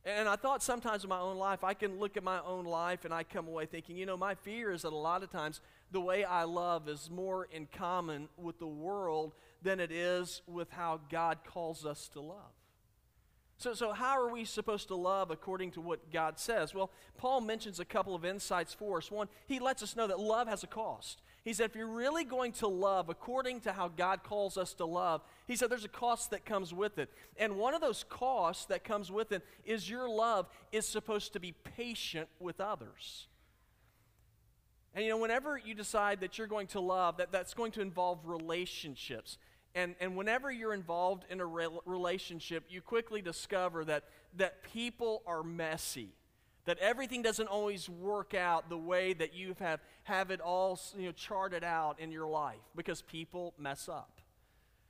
And 0.05 0.29
I 0.29 0.37
thought 0.37 0.63
sometimes 0.63 1.03
in 1.03 1.09
my 1.09 1.19
own 1.19 1.37
life, 1.37 1.65
I 1.65 1.75
can 1.75 1.99
look 1.99 2.17
at 2.17 2.23
my 2.23 2.41
own 2.47 2.65
life 2.65 3.05
and 3.05 3.13
I 3.13 3.25
come 3.25 3.49
away 3.49 3.67
thinking, 3.67 3.97
you 3.97 4.07
know, 4.07 4.17
my 4.17 4.37
fear 4.37 4.71
is 4.71 4.83
that 4.83 4.93
a 4.93 4.97
lot 4.97 5.25
of 5.25 5.33
times 5.33 5.61
the 5.91 6.01
way 6.01 6.23
I 6.23 6.45
love 6.45 6.89
is 6.89 7.11
more 7.11 7.49
in 7.51 7.67
common 7.67 8.29
with 8.37 8.61
the 8.61 8.69
world 8.69 9.33
than 9.67 9.81
it 9.81 9.91
is 9.91 10.43
with 10.47 10.71
how 10.71 11.01
God 11.11 11.39
calls 11.45 11.85
us 11.85 12.09
to 12.11 12.21
love. 12.21 12.55
So, 13.59 13.75
so 13.75 13.93
how 13.93 14.21
are 14.21 14.31
we 14.31 14.45
supposed 14.45 14.89
to 14.89 14.95
love 14.95 15.33
according 15.33 15.73
to 15.73 15.81
what 15.81 16.13
God 16.13 16.39
says? 16.39 16.73
Well, 16.73 16.93
Paul 17.17 17.41
mentions 17.41 17.81
a 17.81 17.85
couple 17.85 18.15
of 18.15 18.25
insights 18.25 18.73
for 18.73 18.99
us. 18.99 19.11
One, 19.11 19.29
he 19.47 19.59
lets 19.59 19.83
us 19.83 19.97
know 19.97 20.07
that 20.07 20.21
love 20.21 20.47
has 20.47 20.63
a 20.63 20.69
cost. 20.69 21.21
He 21.43 21.53
said, 21.53 21.71
if 21.71 21.77
you're 21.77 21.87
really 21.89 22.23
going 22.23 22.53
to 22.53 22.69
love 22.69 23.09
according 23.09 23.61
to 23.63 23.73
how 23.73 23.89
God 23.89 24.23
calls 24.23 24.57
us 24.57 24.73
to 24.75 24.85
love, 24.85 25.23
he 25.49 25.57
said 25.57 25.69
there's 25.69 25.85
a 25.85 25.89
cost 25.89 26.31
that 26.31 26.45
comes 26.45 26.73
with 26.73 26.99
it. 26.99 27.11
And 27.37 27.57
one 27.57 27.75
of 27.75 27.81
those 27.81 28.05
costs 28.09 28.67
that 28.67 28.85
comes 28.85 29.11
with 29.11 29.33
it 29.33 29.45
is 29.65 29.91
your 29.91 30.09
love 30.09 30.47
is 30.71 30.87
supposed 30.87 31.33
to 31.33 31.41
be 31.41 31.53
patient 31.53 32.29
with 32.39 32.61
others. 32.61 33.27
And 34.97 35.05
you 35.05 35.11
know, 35.11 35.19
whenever 35.19 35.59
you 35.59 35.75
decide 35.75 36.21
that 36.21 36.39
you're 36.39 36.47
going 36.47 36.69
to 36.69 36.81
love, 36.81 37.19
that, 37.19 37.31
that's 37.31 37.53
going 37.53 37.73
to 37.73 37.83
involve 37.83 38.21
relationships. 38.25 39.37
And, 39.77 39.95
and 40.01 40.17
whenever 40.17 40.51
you're 40.51 40.75
involved 40.75 41.25
in 41.31 41.41
a 41.41 41.47
re- 41.47 41.69
relationship, 41.85 42.65
you 42.69 42.81
quickly 42.81 43.23
discover 43.23 43.85
that, 43.85 44.05
that 44.37 44.65
people 44.65 45.23
are 45.27 45.45
messy 45.45 46.09
that 46.67 46.79
everything 46.79 47.23
doesn't 47.23 47.47
always 47.47 47.89
work 47.89 48.35
out 48.35 48.69
the 48.69 48.77
way 48.77 49.13
that 49.15 49.33
you 49.33 49.55
have, 49.61 49.81
have 50.03 50.31
it 50.31 50.41
all 50.41 50.79
you 50.97 51.07
know, 51.07 51.13
charted 51.13 51.65
out 51.65 51.99
in 52.01 52.11
your 52.11 52.27
life 52.27 52.61
because 52.75 53.03
people 53.03 53.55
mess 53.57 53.89
up. 53.89 54.21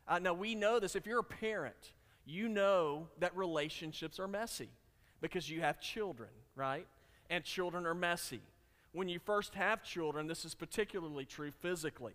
Uh, 0.08 0.18
now, 0.18 0.32
we 0.32 0.54
know 0.54 0.80
this. 0.80 0.96
If 0.96 1.06
you're 1.06 1.20
a 1.20 1.24
parent, 1.24 1.92
you 2.24 2.48
know 2.48 3.08
that 3.20 3.36
relationships 3.36 4.18
are 4.18 4.26
messy 4.26 4.70
because 5.20 5.50
you 5.50 5.60
have 5.60 5.78
children, 5.80 6.30
right? 6.54 6.86
And 7.28 7.44
children 7.44 7.86
are 7.86 7.94
messy. 7.94 8.40
When 8.92 9.08
you 9.08 9.18
first 9.18 9.54
have 9.54 9.82
children, 9.82 10.26
this 10.26 10.46
is 10.46 10.54
particularly 10.54 11.26
true 11.26 11.50
physically. 11.60 12.14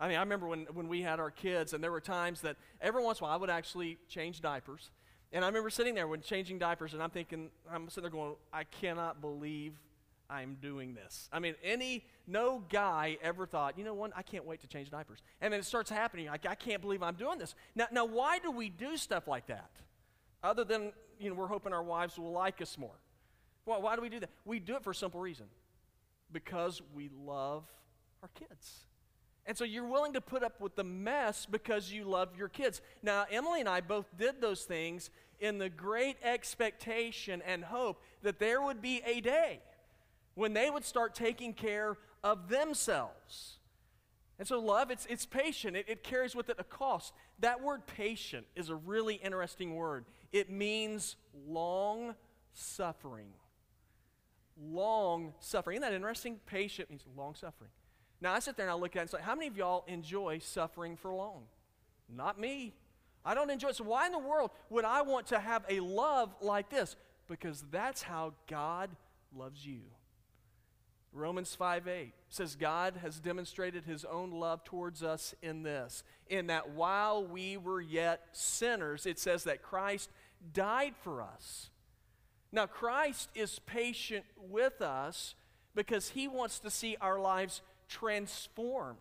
I 0.00 0.08
mean, 0.08 0.16
I 0.16 0.20
remember 0.20 0.48
when, 0.48 0.66
when 0.72 0.88
we 0.88 1.02
had 1.02 1.20
our 1.20 1.30
kids, 1.30 1.72
and 1.72 1.82
there 1.82 1.92
were 1.92 2.00
times 2.00 2.40
that 2.40 2.56
every 2.80 3.02
once 3.02 3.20
in 3.20 3.24
a 3.24 3.28
while 3.28 3.34
I 3.34 3.40
would 3.40 3.50
actually 3.50 3.98
change 4.08 4.40
diapers. 4.40 4.90
And 5.32 5.44
I 5.44 5.48
remember 5.48 5.70
sitting 5.70 5.94
there 5.94 6.06
when 6.06 6.20
changing 6.20 6.58
diapers, 6.58 6.94
and 6.94 7.02
I'm 7.02 7.10
thinking, 7.10 7.50
I'm 7.70 7.88
sitting 7.88 8.02
there 8.02 8.10
going, 8.10 8.34
I 8.52 8.64
cannot 8.64 9.20
believe 9.20 9.74
I'm 10.28 10.56
doing 10.60 10.94
this. 10.94 11.28
I 11.32 11.38
mean, 11.38 11.54
any, 11.62 12.04
no 12.26 12.64
guy 12.68 13.18
ever 13.22 13.46
thought, 13.46 13.78
you 13.78 13.84
know 13.84 13.94
what, 13.94 14.12
I 14.16 14.22
can't 14.22 14.44
wait 14.44 14.60
to 14.62 14.66
change 14.66 14.90
diapers. 14.90 15.20
And 15.40 15.52
then 15.52 15.60
it 15.60 15.66
starts 15.66 15.90
happening. 15.90 16.26
Like, 16.26 16.46
I 16.46 16.54
can't 16.54 16.80
believe 16.80 17.02
I'm 17.02 17.14
doing 17.14 17.38
this. 17.38 17.54
Now, 17.74 17.86
now, 17.92 18.04
why 18.04 18.38
do 18.38 18.50
we 18.50 18.68
do 18.68 18.96
stuff 18.96 19.28
like 19.28 19.46
that? 19.46 19.70
Other 20.42 20.64
than, 20.64 20.92
you 21.18 21.30
know, 21.30 21.36
we're 21.36 21.46
hoping 21.46 21.72
our 21.72 21.82
wives 21.82 22.18
will 22.18 22.32
like 22.32 22.60
us 22.60 22.76
more. 22.78 22.98
Well, 23.66 23.80
why 23.82 23.96
do 23.96 24.02
we 24.02 24.08
do 24.08 24.20
that? 24.20 24.30
We 24.44 24.60
do 24.60 24.76
it 24.76 24.84
for 24.84 24.90
a 24.90 24.94
simple 24.94 25.20
reason 25.20 25.46
because 26.32 26.82
we 26.94 27.10
love 27.24 27.64
our 28.22 28.28
kids. 28.34 28.86
And 29.46 29.56
so 29.56 29.64
you're 29.64 29.86
willing 29.86 30.14
to 30.14 30.20
put 30.20 30.42
up 30.42 30.60
with 30.60 30.74
the 30.74 30.84
mess 30.84 31.46
because 31.46 31.92
you 31.92 32.04
love 32.04 32.36
your 32.36 32.48
kids. 32.48 32.80
Now, 33.02 33.26
Emily 33.30 33.60
and 33.60 33.68
I 33.68 33.80
both 33.80 34.06
did 34.16 34.40
those 34.40 34.64
things 34.64 35.10
in 35.38 35.58
the 35.58 35.68
great 35.68 36.16
expectation 36.22 37.42
and 37.46 37.64
hope 37.64 38.02
that 38.22 38.38
there 38.38 38.62
would 38.62 38.80
be 38.80 39.02
a 39.04 39.20
day 39.20 39.60
when 40.34 40.54
they 40.54 40.70
would 40.70 40.84
start 40.84 41.14
taking 41.14 41.52
care 41.52 41.98
of 42.22 42.48
themselves. 42.48 43.58
And 44.38 44.48
so, 44.48 44.58
love, 44.58 44.90
it's, 44.90 45.06
it's 45.06 45.26
patient. 45.26 45.76
It, 45.76 45.84
it 45.88 46.02
carries 46.02 46.34
with 46.34 46.48
it 46.48 46.56
a 46.58 46.64
cost. 46.64 47.12
That 47.38 47.62
word 47.62 47.86
patient 47.86 48.46
is 48.56 48.68
a 48.68 48.74
really 48.74 49.14
interesting 49.16 49.76
word. 49.76 50.06
It 50.32 50.50
means 50.50 51.16
long 51.46 52.14
suffering. 52.52 53.28
Long 54.56 55.34
suffering. 55.38 55.76
Isn't 55.76 55.88
that 55.88 55.94
interesting? 55.94 56.40
Patient 56.46 56.90
means 56.90 57.04
long 57.16 57.34
suffering. 57.34 57.70
Now, 58.20 58.32
I 58.32 58.38
sit 58.38 58.56
there 58.56 58.66
and 58.66 58.72
I 58.72 58.74
look 58.74 58.96
at 58.96 59.00
it 59.00 59.02
and 59.02 59.10
say, 59.10 59.18
how 59.20 59.34
many 59.34 59.48
of 59.48 59.56
y'all 59.56 59.84
enjoy 59.86 60.38
suffering 60.38 60.96
for 60.96 61.12
long? 61.12 61.42
Not 62.08 62.38
me. 62.38 62.74
I 63.24 63.34
don't 63.34 63.50
enjoy 63.50 63.68
it. 63.68 63.76
So, 63.76 63.84
why 63.84 64.06
in 64.06 64.12
the 64.12 64.18
world 64.18 64.50
would 64.70 64.84
I 64.84 65.02
want 65.02 65.26
to 65.28 65.38
have 65.38 65.64
a 65.68 65.80
love 65.80 66.34
like 66.40 66.70
this? 66.70 66.96
Because 67.28 67.64
that's 67.70 68.02
how 68.02 68.34
God 68.48 68.90
loves 69.34 69.66
you. 69.66 69.80
Romans 71.14 71.54
5 71.54 71.86
8 71.86 72.12
says, 72.28 72.56
God 72.56 72.94
has 73.00 73.20
demonstrated 73.20 73.84
his 73.84 74.04
own 74.04 74.32
love 74.32 74.64
towards 74.64 75.02
us 75.02 75.34
in 75.42 75.62
this, 75.62 76.02
in 76.28 76.48
that 76.48 76.70
while 76.70 77.24
we 77.24 77.56
were 77.56 77.80
yet 77.80 78.26
sinners, 78.32 79.06
it 79.06 79.18
says 79.18 79.44
that 79.44 79.62
Christ 79.62 80.10
died 80.52 80.94
for 81.02 81.22
us. 81.22 81.70
Now, 82.50 82.66
Christ 82.66 83.30
is 83.34 83.60
patient 83.60 84.24
with 84.36 84.82
us 84.82 85.34
because 85.74 86.10
he 86.10 86.28
wants 86.28 86.58
to 86.60 86.70
see 86.70 86.96
our 87.00 87.18
lives 87.18 87.62
transformed. 87.88 88.98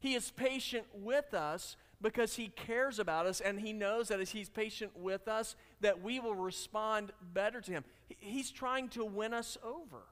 He 0.00 0.14
is 0.14 0.30
patient 0.30 0.86
with 0.92 1.32
us 1.34 1.76
because 2.02 2.36
he 2.36 2.48
cares 2.48 2.98
about 2.98 3.26
us 3.26 3.40
and 3.40 3.60
he 3.60 3.72
knows 3.72 4.08
that 4.08 4.20
as 4.20 4.30
he's 4.30 4.50
patient 4.50 4.92
with 4.94 5.26
us 5.28 5.56
that 5.80 6.02
we 6.02 6.20
will 6.20 6.34
respond 6.34 7.12
better 7.32 7.60
to 7.62 7.72
him. 7.72 7.84
He's 8.18 8.50
trying 8.50 8.88
to 8.90 9.04
win 9.04 9.32
us 9.32 9.56
over. 9.64 10.02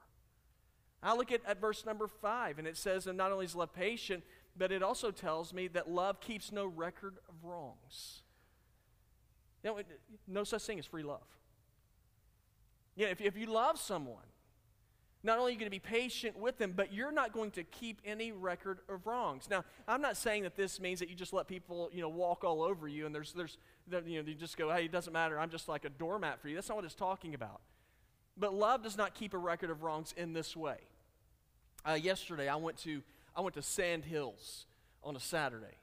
I 1.03 1.15
look 1.15 1.31
at, 1.31 1.41
at 1.45 1.59
verse 1.59 1.85
number 1.85 2.07
five, 2.07 2.57
and 2.57 2.67
it 2.67 2.77
says, 2.77 3.07
and 3.07 3.17
not 3.17 3.31
only 3.31 3.45
is 3.45 3.55
love 3.55 3.73
patient, 3.73 4.23
but 4.57 4.71
it 4.71 4.81
also 4.81 5.11
tells 5.11 5.53
me 5.53 5.67
that 5.69 5.89
love 5.89 6.21
keeps 6.21 6.51
no 6.51 6.65
record 6.65 7.17
of 7.27 7.35
wrongs. 7.43 8.21
You 9.63 9.71
know, 9.71 9.81
no 10.27 10.43
such 10.43 10.63
thing 10.63 10.79
as 10.79 10.85
free 10.85 11.03
love. 11.03 11.21
Yeah, 12.95 13.07
if, 13.07 13.21
if 13.21 13.35
you 13.35 13.47
love 13.47 13.79
someone, 13.79 14.23
Not 15.25 15.39
only 15.39 15.51
are 15.51 15.53
you 15.53 15.59
going 15.59 15.71
to 15.71 15.71
be 15.71 15.79
patient 15.79 16.37
with 16.37 16.57
them, 16.57 16.73
but 16.75 16.93
you're 16.93 17.11
not 17.11 17.31
going 17.31 17.51
to 17.51 17.63
keep 17.63 18.01
any 18.03 18.33
record 18.33 18.79
of 18.89 19.07
wrongs. 19.07 19.49
Now, 19.49 19.63
I'm 19.87 20.01
not 20.01 20.17
saying 20.17 20.43
that 20.43 20.57
this 20.57 20.81
means 20.81 20.99
that 20.99 21.09
you 21.09 21.15
just 21.15 21.31
let 21.31 21.47
people, 21.47 21.89
you 21.93 22.01
know, 22.01 22.09
walk 22.09 22.43
all 22.43 22.61
over 22.61 22.89
you 22.89 23.05
and 23.05 23.15
there's, 23.15 23.31
there's, 23.31 23.57
you 23.89 24.21
know, 24.21 24.27
you 24.27 24.35
just 24.35 24.57
go, 24.57 24.69
hey, 24.69 24.85
it 24.85 24.91
doesn't 24.91 25.13
matter. 25.13 25.39
I'm 25.39 25.49
just 25.49 25.69
like 25.69 25.85
a 25.85 25.89
doormat 25.89 26.41
for 26.41 26.49
you. 26.49 26.55
That's 26.55 26.67
not 26.67 26.75
what 26.75 26.83
it's 26.83 26.93
talking 26.93 27.33
about. 27.33 27.61
But 28.35 28.53
love 28.53 28.83
does 28.83 28.97
not 28.97 29.13
keep 29.13 29.33
a 29.33 29.37
record 29.37 29.69
of 29.69 29.83
wrongs 29.83 30.13
in 30.17 30.33
this 30.33 30.57
way. 30.57 30.77
Uh, 31.87 31.93
yesterday, 31.93 32.47
I 32.47 32.55
went 32.55 32.77
to 32.79 33.01
I 33.35 33.41
went 33.41 33.55
to 33.55 33.61
Sand 33.61 34.05
Hills 34.05 34.65
on 35.03 35.15
a 35.15 35.19
Saturday, 35.19 35.77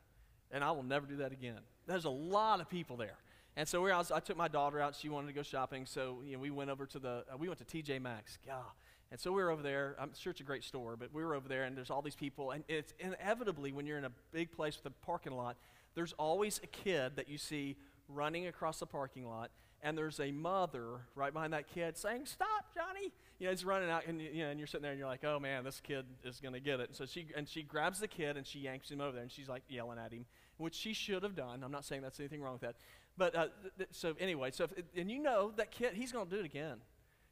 and 0.50 0.62
I 0.64 0.70
will 0.70 0.82
never 0.82 1.06
do 1.06 1.16
that 1.16 1.32
again. 1.32 1.58
There's 1.86 2.04
a 2.04 2.10
lot 2.10 2.60
of 2.60 2.68
people 2.68 2.96
there. 2.96 3.16
And 3.56 3.68
so 3.68 3.82
we 3.82 3.90
I, 3.90 3.98
was, 3.98 4.10
I 4.10 4.20
took 4.20 4.36
my 4.36 4.48
daughter 4.48 4.80
out. 4.80 4.94
She 4.94 5.08
wanted 5.08 5.26
to 5.28 5.32
go 5.32 5.42
shopping. 5.42 5.84
So 5.84 6.22
you 6.24 6.34
know, 6.34 6.38
we 6.38 6.50
went 6.50 6.70
over 6.70 6.86
to 6.86 6.98
the, 6.98 7.24
uh, 7.32 7.36
we 7.38 7.48
went 7.48 7.66
to 7.66 7.82
TJ 7.82 8.00
Maxx. 8.00 8.38
God. 8.46 8.64
And 9.10 9.18
so 9.18 9.32
we 9.32 9.42
were 9.42 9.50
over 9.50 9.62
there. 9.62 9.96
I'm 9.98 10.12
sure 10.16 10.30
it's 10.30 10.40
a 10.40 10.44
great 10.44 10.62
store, 10.62 10.96
but 10.96 11.12
we 11.12 11.24
were 11.24 11.34
over 11.34 11.48
there, 11.48 11.64
and 11.64 11.76
there's 11.76 11.90
all 11.90 12.02
these 12.02 12.14
people. 12.14 12.52
And 12.52 12.62
it's 12.68 12.94
inevitably, 13.00 13.72
when 13.72 13.86
you're 13.86 13.98
in 13.98 14.04
a 14.04 14.12
big 14.32 14.52
place 14.52 14.76
with 14.76 14.92
a 14.92 15.04
parking 15.04 15.32
lot, 15.36 15.56
there's 15.94 16.12
always 16.14 16.60
a 16.62 16.68
kid 16.68 17.16
that 17.16 17.28
you 17.28 17.36
see 17.36 17.76
running 18.08 18.46
across 18.46 18.78
the 18.78 18.86
parking 18.86 19.28
lot 19.28 19.50
and 19.82 19.96
there's 19.96 20.20
a 20.20 20.30
mother 20.30 21.00
right 21.14 21.32
behind 21.32 21.52
that 21.52 21.66
kid 21.68 21.96
saying, 21.96 22.26
"Stop, 22.26 22.74
Johnny!" 22.74 23.12
You 23.38 23.46
know, 23.46 23.50
he's 23.50 23.64
running 23.64 23.88
out, 23.88 24.06
and 24.06 24.20
you 24.20 24.44
know, 24.44 24.50
and 24.50 24.60
you're 24.60 24.66
sitting 24.66 24.82
there, 24.82 24.92
and 24.92 24.98
you're 24.98 25.08
like, 25.08 25.24
"Oh 25.24 25.40
man, 25.40 25.64
this 25.64 25.80
kid 25.80 26.04
is 26.24 26.40
going 26.40 26.54
to 26.54 26.60
get 26.60 26.80
it." 26.80 26.88
And 26.88 26.96
so 26.96 27.06
she 27.06 27.26
and 27.36 27.48
she 27.48 27.62
grabs 27.62 28.00
the 28.00 28.08
kid 28.08 28.36
and 28.36 28.46
she 28.46 28.60
yanks 28.60 28.90
him 28.90 29.00
over 29.00 29.12
there, 29.12 29.22
and 29.22 29.32
she's 29.32 29.48
like 29.48 29.62
yelling 29.68 29.98
at 29.98 30.12
him, 30.12 30.26
which 30.58 30.74
she 30.74 30.92
should 30.92 31.22
have 31.22 31.34
done. 31.34 31.62
I'm 31.64 31.72
not 31.72 31.84
saying 31.84 32.02
that's 32.02 32.20
anything 32.20 32.42
wrong 32.42 32.54
with 32.54 32.62
that, 32.62 32.76
but 33.16 33.34
uh, 33.34 33.48
th- 33.62 33.74
th- 33.78 33.88
so 33.92 34.14
anyway, 34.20 34.50
so 34.50 34.64
if, 34.64 34.72
and 34.96 35.10
you 35.10 35.18
know 35.18 35.52
that 35.56 35.70
kid, 35.70 35.94
he's 35.94 36.12
going 36.12 36.28
to 36.28 36.34
do 36.34 36.40
it 36.40 36.46
again. 36.46 36.78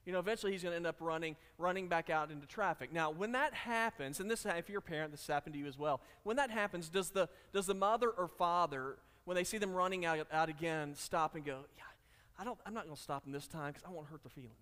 You 0.08 0.14
know, 0.14 0.20
eventually 0.20 0.52
he's 0.52 0.62
going 0.62 0.72
to 0.72 0.76
end 0.76 0.86
up 0.86 0.96
running, 1.00 1.36
running 1.58 1.86
back 1.86 2.08
out 2.08 2.30
into 2.30 2.46
traffic. 2.46 2.94
Now, 2.94 3.10
when 3.10 3.32
that 3.32 3.52
happens, 3.52 4.20
and 4.20 4.30
this, 4.30 4.46
if 4.46 4.70
you're 4.70 4.78
a 4.78 4.80
parent, 4.80 5.10
this 5.10 5.26
happened 5.26 5.52
to 5.52 5.58
you 5.58 5.66
as 5.66 5.78
well. 5.78 6.00
When 6.22 6.36
that 6.36 6.50
happens, 6.50 6.88
does 6.88 7.10
the 7.10 7.28
does 7.52 7.66
the 7.66 7.74
mother 7.74 8.08
or 8.08 8.26
father, 8.26 8.96
when 9.26 9.34
they 9.34 9.44
see 9.44 9.58
them 9.58 9.74
running 9.74 10.06
out, 10.06 10.26
out 10.32 10.48
again, 10.48 10.94
stop 10.94 11.34
and 11.34 11.44
go, 11.44 11.58
"Yeah, 11.76 11.82
I 12.38 12.44
don't, 12.44 12.58
I'm 12.64 12.72
not 12.72 12.84
going 12.84 12.96
to 12.96 13.02
stop 13.02 13.24
them 13.24 13.34
this 13.34 13.46
time 13.46 13.72
because 13.72 13.82
I 13.86 13.90
won't 13.90 14.06
hurt 14.06 14.22
their 14.22 14.30
feeling. 14.30 14.56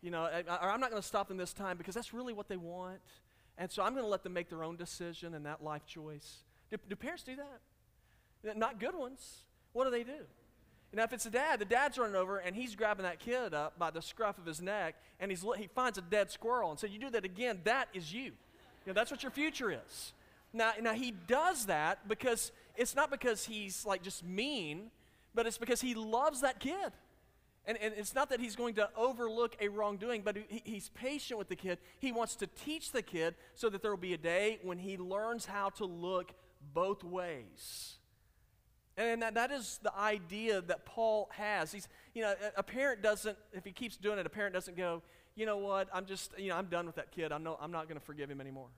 You 0.00 0.12
know, 0.12 0.22
or 0.26 0.70
I'm 0.70 0.78
not 0.78 0.90
going 0.90 1.02
to 1.02 1.08
stop 1.08 1.26
them 1.26 1.36
this 1.36 1.52
time 1.52 1.76
because 1.76 1.96
that's 1.96 2.14
really 2.14 2.32
what 2.32 2.48
they 2.48 2.56
want. 2.56 3.00
And 3.58 3.68
so 3.68 3.82
I'm 3.82 3.94
going 3.94 4.04
to 4.04 4.10
let 4.10 4.22
them 4.22 4.32
make 4.32 4.48
their 4.48 4.62
own 4.62 4.76
decision 4.76 5.34
and 5.34 5.44
that 5.44 5.64
life 5.64 5.86
choice. 5.86 6.44
Do, 6.70 6.76
do 6.88 6.94
parents 6.94 7.24
do 7.24 7.34
that? 7.34 8.56
Not 8.56 8.78
good 8.78 8.94
ones. 8.94 9.42
What 9.72 9.86
do 9.86 9.90
they 9.90 10.04
do? 10.04 10.24
Now, 10.92 11.04
if 11.04 11.12
it's 11.12 11.26
a 11.26 11.30
dad, 11.30 11.60
the 11.60 11.64
dad's 11.64 11.98
running 11.98 12.16
over 12.16 12.38
and 12.38 12.54
he's 12.54 12.74
grabbing 12.74 13.04
that 13.04 13.20
kid 13.20 13.54
up 13.54 13.78
by 13.78 13.90
the 13.90 14.02
scruff 14.02 14.38
of 14.38 14.46
his 14.46 14.60
neck 14.60 14.96
and 15.20 15.30
he's, 15.30 15.44
he 15.56 15.68
finds 15.68 15.98
a 15.98 16.02
dead 16.02 16.30
squirrel 16.30 16.70
and 16.70 16.78
said, 16.78 16.90
You 16.90 16.98
do 16.98 17.10
that 17.10 17.24
again, 17.24 17.60
that 17.64 17.88
is 17.94 18.12
you. 18.12 18.22
you 18.22 18.32
know, 18.88 18.92
that's 18.92 19.10
what 19.10 19.22
your 19.22 19.30
future 19.30 19.70
is. 19.70 20.12
Now, 20.52 20.72
now, 20.80 20.94
he 20.94 21.12
does 21.12 21.66
that 21.66 22.08
because 22.08 22.50
it's 22.74 22.96
not 22.96 23.08
because 23.08 23.44
he's 23.44 23.86
like 23.86 24.02
just 24.02 24.24
mean, 24.24 24.90
but 25.32 25.46
it's 25.46 25.58
because 25.58 25.80
he 25.80 25.94
loves 25.94 26.40
that 26.40 26.58
kid. 26.58 26.92
And, 27.66 27.78
and 27.80 27.94
it's 27.96 28.16
not 28.16 28.30
that 28.30 28.40
he's 28.40 28.56
going 28.56 28.74
to 28.74 28.88
overlook 28.96 29.54
a 29.60 29.68
wrongdoing, 29.68 30.22
but 30.24 30.36
he, 30.48 30.62
he's 30.64 30.88
patient 30.88 31.38
with 31.38 31.48
the 31.48 31.54
kid. 31.54 31.78
He 32.00 32.10
wants 32.10 32.34
to 32.36 32.48
teach 32.48 32.90
the 32.90 33.02
kid 33.02 33.36
so 33.54 33.68
that 33.68 33.80
there 33.80 33.92
will 33.92 33.98
be 33.98 34.14
a 34.14 34.18
day 34.18 34.58
when 34.62 34.78
he 34.78 34.96
learns 34.96 35.46
how 35.46 35.68
to 35.70 35.84
look 35.84 36.32
both 36.74 37.04
ways. 37.04 37.99
And 39.00 39.22
that, 39.22 39.34
that 39.34 39.50
is 39.50 39.80
the 39.82 39.96
idea 39.96 40.60
that 40.60 40.84
Paul 40.84 41.30
has. 41.32 41.72
He's, 41.72 41.88
you 42.14 42.22
know, 42.22 42.34
a, 42.54 42.62
parent 42.62 43.02
doesn't, 43.02 43.36
if 43.54 43.64
he 43.64 43.72
keeps 43.72 43.96
doing 43.96 44.18
it, 44.18 44.26
a 44.26 44.30
parent 44.30 44.52
doesn't 44.52 44.76
go, 44.76 45.02
you 45.34 45.46
know 45.46 45.56
what, 45.56 45.88
I'm 45.92 46.04
just, 46.04 46.38
you 46.38 46.50
know, 46.50 46.56
I'm 46.56 46.66
done 46.66 46.84
with 46.84 46.96
that 46.96 47.10
kid. 47.10 47.32
I'm, 47.32 47.42
no, 47.42 47.56
I'm 47.60 47.72
not 47.72 47.88
going 47.88 47.98
to 47.98 48.04
forgive 48.04 48.30
him 48.30 48.42
anymore. 48.42 48.68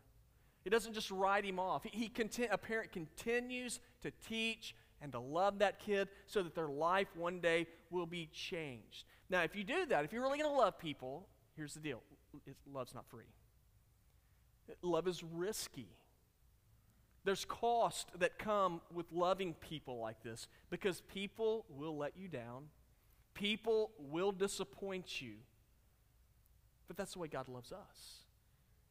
He 0.63 0.71
doesn't 0.71 0.93
just 0.93 1.11
write 1.11 1.45
him 1.45 1.59
off. 1.59 1.83
He, 1.83 2.05
he 2.05 2.09
conti- 2.09 2.47
a 2.47 2.57
parent 2.57 2.93
continues 2.93 3.81
to 4.03 4.13
teach 4.29 4.77
and 5.01 5.11
to 5.11 5.19
love 5.19 5.59
that 5.59 5.81
kid 5.81 6.09
so 6.29 6.45
that 6.45 6.55
their 6.55 6.69
life 6.69 7.09
one 7.17 7.41
day 7.41 7.67
will 7.91 8.07
be 8.07 8.29
changed. 8.33 9.05
Now, 9.29 9.43
if 9.43 9.57
you 9.57 9.65
do 9.65 9.87
that, 9.87 10.05
if 10.05 10.13
you're 10.13 10.23
really 10.23 10.39
going 10.39 10.53
to 10.53 10.57
love 10.57 10.79
people, 10.79 11.27
here's 11.57 11.75
the 11.75 11.81
deal 11.81 12.01
love's 12.73 12.95
not 12.95 13.07
free. 13.11 13.25
Love 14.83 15.09
is 15.09 15.23
risky. 15.25 15.89
There's 17.25 17.45
cost 17.45 18.09
that 18.19 18.39
come 18.39 18.81
with 18.93 19.07
loving 19.13 19.55
people 19.55 19.99
like 19.99 20.23
this 20.23 20.49
because 20.71 21.01
people 21.03 21.65
will 21.69 21.97
let 21.97 22.17
you 22.17 22.29
down. 22.29 22.65
People 23.35 23.91
will 23.99 24.33
disappoint 24.33 25.21
you. 25.21 25.35
But 26.89 26.97
that's 26.97 27.13
the 27.13 27.21
way 27.21 27.29
God 27.29 27.49
loves 27.49 27.73
us. 27.73 28.19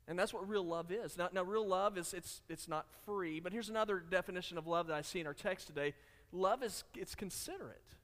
And 0.08 0.18
that's 0.18 0.34
what 0.34 0.48
real 0.48 0.66
love 0.66 0.92
is. 0.92 1.18
Now, 1.18 1.30
now 1.32 1.44
real 1.44 1.68
love 1.68 1.98
is 1.98 2.14
it's 2.14 2.42
it's 2.50 2.68
not 2.68 2.86
free, 3.06 3.40
but 3.40 3.54
here's 3.54 3.70
another 3.70 4.00
definition 4.00 4.58
of 4.58 4.66
love 4.66 4.88
that 4.88 4.96
I 4.96 5.02
see 5.02 5.20
in 5.20 5.28
our 5.28 5.34
text 5.34 5.68
today. 5.68 5.94
Love 6.32 6.64
is 6.64 6.84
it's 6.96 7.16
considerate. 7.16 7.96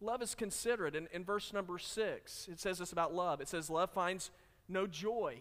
Love 0.00 0.22
is 0.22 0.34
considerate. 0.34 0.96
And 0.96 1.08
in 1.12 1.24
verse 1.24 1.52
number 1.52 1.78
six, 1.78 2.48
it 2.50 2.58
says 2.58 2.78
this 2.78 2.92
about 2.92 3.14
love. 3.14 3.40
It 3.40 3.48
says, 3.48 3.68
Love 3.68 3.90
finds 3.90 4.30
no 4.68 4.86
joy 4.86 5.40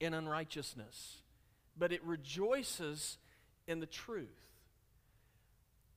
in 0.00 0.14
unrighteousness, 0.14 1.18
but 1.78 1.92
it 1.92 2.02
rejoices 2.04 3.18
in 3.66 3.80
the 3.80 3.86
truth. 3.86 4.28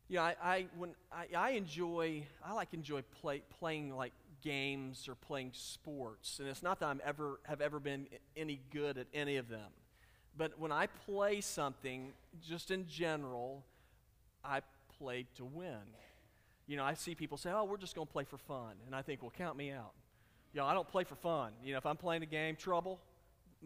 Yeah, 0.10 0.24
I, 0.24 0.36
I 0.42 0.66
when 0.78 0.92
I, 1.12 1.28
I 1.36 1.50
enjoy 1.52 2.24
I 2.44 2.54
like 2.54 2.74
enjoy 2.74 3.02
play, 3.22 3.42
playing 3.60 3.94
like 3.96 4.13
games 4.42 5.08
or 5.10 5.16
playing 5.16 5.52
sports. 5.54 6.40
And 6.40 6.48
it's 6.48 6.63
not 6.63 6.80
that 6.80 6.88
I'm 6.88 7.02
ever 7.04 7.40
have 7.44 7.62
ever 7.62 7.80
been 7.80 8.08
any 8.36 8.62
good 8.72 8.98
at 8.98 9.08
any 9.13 9.36
of 9.36 9.50
them. 9.50 9.72
But 10.38 10.60
when 10.60 10.72
I 10.72 10.88
play 10.88 11.42
something, 11.42 12.13
just 12.48 12.72
in 12.72 12.88
general, 12.88 13.66
I 14.44 14.62
play 14.98 15.26
to 15.36 15.46
win. 15.46 15.82
You 16.68 16.78
know, 16.78 16.84
I 16.84 16.94
see 16.94 17.16
people 17.16 17.38
say, 17.38 17.52
"Oh, 17.52 17.63
we're 17.63 17.78
just 17.78 17.96
going 17.96 18.08
to 18.08 18.13
play 18.13 18.24
for 18.24 18.38
fun," 18.38 18.76
and 18.86 18.96
I 18.96 19.02
think, 19.02 19.22
"Well, 19.22 19.34
count 19.36 19.58
me 19.58 19.72
out." 19.72 19.94
You 20.54 20.62
know, 20.62 20.68
I 20.68 20.74
don't 20.74 20.88
play 20.88 21.04
for 21.04 21.16
fun. 21.16 21.54
You 21.63 21.74
know, 21.74 21.78
if 21.78 21.86
I'm 21.86 21.98
playing 21.98 22.24
a 22.24 22.28
game, 22.28 22.56
trouble. 22.56 23.00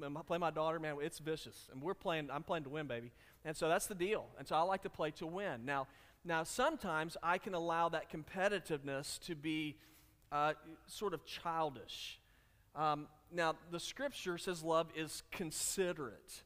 I 0.01 0.21
play 0.21 0.37
my 0.37 0.51
daughter, 0.51 0.79
man, 0.79 0.97
it's 1.01 1.19
vicious, 1.19 1.69
and 1.71 1.81
we're 1.81 1.93
playing. 1.93 2.29
I'm 2.31 2.43
playing 2.43 2.63
to 2.63 2.69
win, 2.69 2.87
baby, 2.87 3.11
and 3.45 3.55
so 3.55 3.67
that's 3.67 3.87
the 3.87 3.95
deal. 3.95 4.25
And 4.37 4.47
so 4.47 4.55
I 4.55 4.61
like 4.61 4.83
to 4.83 4.89
play 4.89 5.11
to 5.11 5.27
win. 5.27 5.65
Now, 5.65 5.87
now 6.23 6.43
sometimes 6.43 7.17
I 7.21 7.37
can 7.37 7.53
allow 7.53 7.89
that 7.89 8.11
competitiveness 8.11 9.19
to 9.21 9.35
be 9.35 9.77
uh, 10.31 10.53
sort 10.87 11.13
of 11.13 11.25
childish. 11.25 12.19
Um, 12.75 13.07
now, 13.33 13.55
the 13.71 13.79
scripture 13.79 14.37
says 14.37 14.63
love 14.63 14.87
is 14.95 15.23
considerate. 15.31 16.43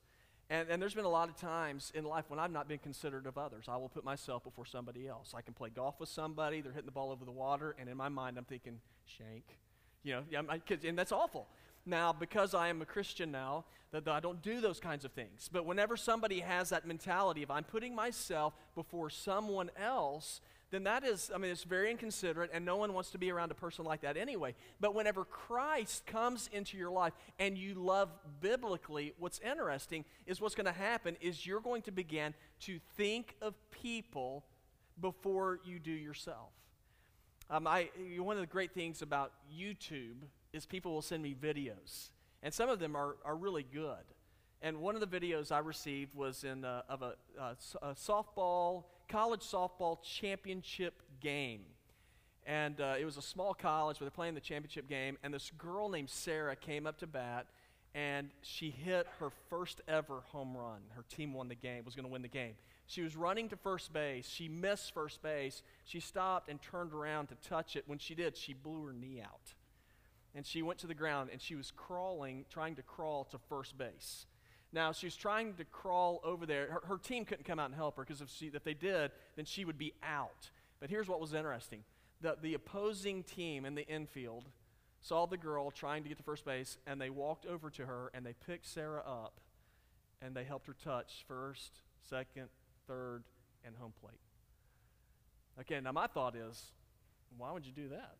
And, 0.50 0.70
and 0.70 0.80
there's 0.80 0.94
been 0.94 1.06
a 1.06 1.10
lot 1.10 1.30
of 1.30 1.36
times 1.38 1.92
in 1.96 2.04
life 2.04 2.26
when 2.28 2.40
I've 2.40 2.52
not 2.52 2.68
been 2.68 2.78
considerate 2.78 3.26
of 3.26 3.38
others. 3.38 3.66
I 3.68 3.78
will 3.78 3.90
put 3.90 4.06
myself 4.06 4.44
before 4.44 4.66
somebody 4.66 5.08
else. 5.08 5.34
I 5.36 5.42
can 5.42 5.56
play 5.56 5.70
golf 5.70 6.00
with 6.00 6.10
somebody, 6.10 6.62
they're 6.62 6.72
hitting 6.72 6.86
the 6.86 6.92
ball 6.92 7.12
over 7.12 7.26
the 7.26 7.32
water, 7.32 7.76
and 7.80 7.90
in 7.90 7.98
my 7.98 8.10
mind, 8.10 8.38
I'm 8.38 8.44
thinking, 8.44 8.80
shank. 9.06 9.44
You 10.04 10.14
know, 10.14 10.24
yeah 10.30 10.42
my 10.42 10.60
kids, 10.60 10.86
and 10.86 10.98
that's 10.98 11.12
awful. 11.12 11.48
Now, 11.86 12.14
because 12.14 12.54
I 12.54 12.70
am 12.70 12.82
a 12.82 12.86
Christian 12.86 13.32
now, 13.32 13.66
that 13.92 14.08
I 14.08 14.20
don't 14.20 14.42
do 14.42 14.60
those 14.60 14.80
kinds 14.80 15.06
of 15.06 15.12
things. 15.12 15.50
But 15.52 15.66
whenever 15.66 15.96
somebody 15.96 16.42
has 16.42 16.70
that 16.70 16.86
mentality 16.86 17.44
of 17.44 17.52
I'm 17.52 17.64
putting 17.64 17.96
myself 17.96 18.54
before 18.76 19.10
someone 19.10 19.70
else, 19.82 20.42
then 20.72 20.84
that 20.84 21.06
is, 21.06 21.32
I 21.34 21.38
mean, 21.38 21.52
it's 21.52 21.64
very 21.64 21.92
inconsiderate, 21.92 22.50
and 22.54 22.66
no 22.66 22.76
one 22.76 22.94
wants 22.94 23.12
to 23.12 23.18
be 23.18 23.32
around 23.32 23.52
a 23.52 23.56
person 23.56 23.86
like 23.86 24.02
that 24.02 24.18
anyway. 24.18 24.56
But 24.82 24.96
whenever 24.96 25.24
Christ 25.24 26.06
comes 26.06 26.50
into 26.52 26.78
your 26.78 26.90
life 26.90 27.14
and 27.40 27.58
you 27.58 27.76
love 27.76 28.10
biblically, 28.42 29.14
what's 29.18 29.40
interesting 29.40 30.04
is 30.26 30.42
what's 30.42 30.56
going 30.56 30.66
to 30.66 30.72
happen 30.72 31.16
is 31.22 31.46
you're 31.46 31.62
going 31.62 31.84
to 31.84 31.92
begin 31.92 32.34
to 32.62 32.80
think 32.98 33.36
of 33.42 33.54
people 33.72 34.44
before 35.00 35.60
you 35.64 35.80
do 35.80 35.92
yourself. 35.92 36.50
Um, 37.50 37.68
I, 37.68 37.90
one 38.18 38.36
of 38.36 38.42
the 38.42 38.48
great 38.48 38.74
things 38.74 39.04
about 39.04 39.32
YouTube 39.56 40.16
is 40.56 40.66
people 40.66 40.94
will 40.94 41.02
send 41.02 41.22
me 41.22 41.36
videos, 41.40 42.10
and 42.42 42.54
some 42.54 42.70
of 42.70 42.80
them 42.80 42.96
are, 42.96 43.18
are 43.26 43.36
really 43.36 43.64
good. 43.64 44.06
And 44.62 44.78
one 44.78 44.96
of 44.96 45.02
the 45.02 45.20
videos 45.20 45.52
I 45.52 45.60
received 45.60 46.16
was 46.16 46.44
in, 46.44 46.66
uh, 46.66 46.82
of 46.90 47.02
a, 47.02 47.14
uh, 47.40 47.54
a 47.82 47.94
softball 47.94 48.86
college 49.08 49.42
softball 49.42 50.02
championship 50.02 51.02
game. 51.20 51.62
And 52.48 52.80
uh, 52.80 52.96
it 53.00 53.06
was 53.06 53.18
a 53.18 53.22
small 53.22 53.54
college 53.54 54.00
where 54.00 54.06
they're 54.06 54.16
playing 54.16 54.36
the 54.36 54.40
championship 54.42 54.88
game. 54.88 55.18
And 55.24 55.34
this 55.34 55.52
girl 55.58 55.90
named 55.90 56.10
Sarah 56.10 56.56
came 56.56 56.88
up 56.88 56.98
to 57.00 57.08
bat 57.08 57.48
and 57.94 58.30
she 58.42 58.70
hit 58.70 59.08
her 59.20 59.30
first 59.50 59.82
ever 59.88 60.22
home 60.26 60.56
run. 60.56 60.82
Her 60.96 61.06
team 61.10 61.34
won 61.34 61.48
the 61.48 61.56
game, 61.56 61.86
was 61.86 61.96
going 61.96 62.06
to 62.06 62.12
win 62.12 62.22
the 62.22 62.28
game. 62.28 62.56
She 62.88 63.02
was 63.02 63.16
running 63.16 63.50
to 63.50 63.56
first 63.56 63.94
base. 63.94 64.28
She 64.28 64.50
missed 64.50 64.94
first 64.94 65.24
base. 65.24 65.64
She 65.86 66.00
stopped 66.00 66.50
and 66.50 66.62
turned 66.62 66.94
around 66.94 67.28
to 67.28 67.36
touch 67.36 67.76
it. 67.76 67.86
When 67.88 67.98
she 67.98 68.14
did, 68.14 68.36
she 68.36 68.54
blew 68.54 68.86
her 68.86 68.94
knee 68.94 69.22
out. 69.24 69.54
And 70.36 70.46
she 70.46 70.62
went 70.62 70.80
to 70.80 70.88
the 70.88 70.94
ground 70.94 71.30
and 71.32 71.42
she 71.42 71.56
was 71.56 71.72
crawling, 71.72 72.46
trying 72.50 72.76
to 72.76 72.84
crawl 72.84 73.24
to 73.32 73.40
first 73.50 73.78
base. 73.78 74.26
Now, 74.74 74.92
she's 74.92 75.16
trying 75.16 75.54
to 75.54 75.64
crawl 75.64 76.20
over 76.24 76.46
there. 76.46 76.68
Her, 76.70 76.82
her 76.88 76.98
team 76.98 77.24
couldn't 77.24 77.46
come 77.46 77.60
out 77.60 77.68
and 77.68 77.76
help 77.76 77.96
her 77.96 78.04
because 78.04 78.22
if, 78.22 78.30
she, 78.30 78.48
if 78.48 78.64
they 78.64 78.74
did, 78.74 79.12
then 79.38 79.46
she 79.46 79.64
would 79.64 79.78
be 79.78 79.94
out. 80.04 80.50
But 80.82 80.90
here's 80.90 81.08
what 81.08 81.22
was 81.22 81.34
interesting 81.34 81.84
the, 82.22 82.36
the 82.42 82.54
opposing 82.54 83.24
team 83.24 83.66
in 83.66 83.76
the 83.76 83.88
infield 83.88 84.46
saw 85.00 85.26
the 85.26 85.38
girl 85.38 85.72
trying 85.72 86.04
to 86.04 86.10
get 86.10 86.18
to 86.18 86.24
first 86.24 86.46
base, 86.46 86.78
and 86.88 87.00
they 87.00 87.10
walked 87.10 87.46
over 87.46 87.70
to 87.70 87.86
her 87.86 88.12
and 88.14 88.26
they 88.26 88.34
picked 88.34 88.66
Sarah 88.66 89.04
up 89.06 89.40
and 90.22 90.36
they 90.36 90.44
helped 90.44 90.68
her 90.68 90.76
touch 90.84 91.24
first, 91.28 91.82
second, 92.10 92.50
third, 92.88 93.24
and 93.64 93.76
home 93.76 93.94
plate. 94.02 94.20
Okay, 95.60 95.80
now 95.80 95.92
my 95.92 96.08
thought 96.08 96.36
is, 96.36 96.72
why 97.38 97.52
would 97.52 97.66
you 97.66 97.72
do 97.72 97.90
that? 97.90 98.16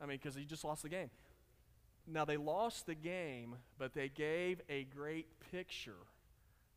I 0.00 0.06
mean, 0.06 0.18
because 0.22 0.34
he 0.34 0.44
just 0.44 0.64
lost 0.64 0.82
the 0.82 0.88
game. 0.88 1.10
Now, 2.06 2.24
they 2.24 2.36
lost 2.36 2.86
the 2.86 2.94
game, 2.94 3.56
but 3.78 3.94
they 3.94 4.08
gave 4.08 4.60
a 4.68 4.84
great 4.84 5.26
picture 5.50 6.06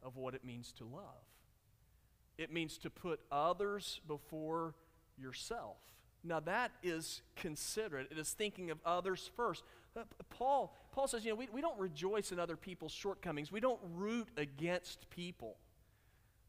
of 0.01 0.15
what 0.15 0.33
it 0.33 0.45
means 0.45 0.71
to 0.73 0.85
love. 0.85 1.25
It 2.37 2.51
means 2.51 2.77
to 2.79 2.89
put 2.89 3.19
others 3.31 3.99
before 4.07 4.75
yourself. 5.17 5.77
Now, 6.23 6.39
that 6.41 6.71
is 6.83 7.21
considerate. 7.35 8.07
It 8.11 8.17
is 8.17 8.31
thinking 8.31 8.71
of 8.71 8.79
others 8.85 9.29
first. 9.35 9.63
Uh, 9.95 10.03
Paul, 10.29 10.75
Paul 10.91 11.07
says, 11.07 11.25
you 11.25 11.31
know, 11.31 11.35
we, 11.35 11.47
we 11.51 11.61
don't 11.61 11.77
rejoice 11.79 12.31
in 12.31 12.39
other 12.39 12.55
people's 12.55 12.91
shortcomings, 12.91 13.51
we 13.51 13.59
don't 13.59 13.79
root 13.95 14.27
against 14.37 15.09
people. 15.09 15.57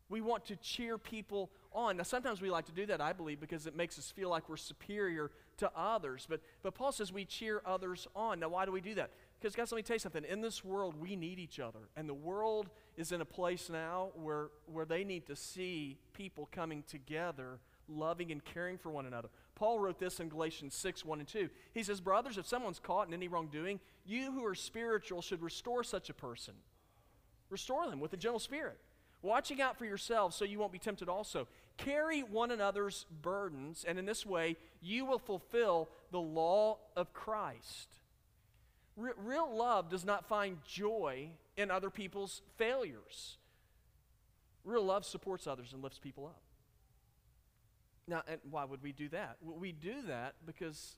We 0.09 0.20
want 0.20 0.46
to 0.46 0.57
cheer 0.57 0.96
people 0.96 1.50
on. 1.72 1.96
Now, 1.96 2.02
sometimes 2.02 2.40
we 2.40 2.50
like 2.50 2.66
to 2.66 2.72
do 2.72 2.87
that, 2.87 3.00
I 3.00 3.12
believe, 3.12 3.40
because 3.40 3.66
it 3.66 3.76
makes 3.76 3.98
us 3.98 4.11
feel 4.11 4.31
like 4.31 4.48
we're 4.48 4.57
superior 4.57 5.31
to 5.59 5.70
others. 5.76 6.26
But, 6.28 6.40
but 6.62 6.74
Paul 6.74 6.92
says 6.92 7.12
we 7.12 7.24
cheer 7.24 7.62
others 7.64 8.07
on. 8.14 8.40
Now, 8.40 8.48
why 8.48 8.64
do 8.64 8.72
we 8.72 8.81
do 8.81 8.94
that? 8.94 9.11
Because, 9.40 9.54
guys, 9.54 9.70
let 9.70 9.76
me 9.76 9.83
tell 9.83 9.96
you 9.96 10.00
something. 10.00 10.24
In 10.24 10.40
this 10.40 10.64
world, 10.64 10.94
we 10.98 11.16
need 11.16 11.38
each 11.38 11.61
other. 11.61 11.81
And 11.96 12.09
the 12.09 12.14
world 12.14 12.70
is 12.96 13.12
in 13.12 13.20
a 13.20 13.24
place 13.24 13.70
now 13.70 14.11
where, 14.14 14.48
where 14.66 14.85
they 14.85 15.04
need 15.04 15.26
to 15.26 15.37
see 15.37 15.98
people 16.12 16.48
coming 16.50 16.83
together, 16.88 17.61
loving 17.88 18.33
and 18.33 18.44
caring 18.44 18.78
for 18.78 18.90
one 18.90 19.07
another. 19.07 19.28
Paul 19.54 19.78
wrote 19.78 19.98
this 19.98 20.20
in 20.20 20.28
Galatians 20.28 20.74
6 20.74 21.04
1 21.04 21.18
and 21.20 21.28
2. 21.28 21.48
He 21.72 21.83
says, 21.83 22.00
Brothers, 22.00 22.38
if 22.38 22.46
someone's 22.46 22.78
caught 22.78 23.09
in 23.09 23.14
any 23.14 23.28
wrongdoing, 23.28 23.81
you 24.04 24.33
who 24.33 24.44
are 24.44 24.54
spiritual 24.54 25.22
should 25.22 25.42
restore 25.42 25.85
such 25.85 26.11
a 26.11 26.14
person. 26.14 26.54
Restore 27.50 27.88
them 27.88 28.00
with 28.00 28.12
a 28.12 28.16
gentle 28.16 28.40
spirit 28.40 28.78
watching 29.22 29.61
out 29.61 29.78
for 29.78 29.85
yourselves 29.85 30.37
so 30.37 30.44
you 30.44 30.59
won't 30.59 30.72
be 30.72 30.78
tempted 30.78 31.09
also. 31.09 31.48
Carry 31.76 32.22
one 32.22 32.50
another's 32.50 33.07
burdens, 33.22 33.85
and 33.87 33.98
in 33.98 34.07
this 34.07 34.26
way 34.26 34.57
you 34.81 35.04
will 35.04 35.18
fulfill 35.18 35.88
the 36.11 36.20
law 36.20 36.78
of 36.96 37.12
Christ. 37.12 37.88
Re- 38.96 39.12
real 39.16 39.54
love 39.54 39.88
does 39.88 40.04
not 40.04 40.26
find 40.26 40.59
joy 40.64 41.31
in 41.57 41.70
other 41.70 41.90
people's 41.90 42.42
failures. 42.57 43.38
Real 44.64 44.85
love 44.85 45.04
supports 45.04 45.46
others 45.46 45.72
and 45.72 45.83
lifts 45.83 45.98
people 45.98 46.26
up. 46.26 46.42
Now, 48.09 48.22
and 48.26 48.40
why 48.50 48.64
would 48.64 48.83
we 48.83 48.92
do 48.92 49.09
that? 49.11 49.37
Well, 49.40 49.59
we 49.59 49.70
do 49.72 50.02
that 50.09 50.35
because 50.46 50.96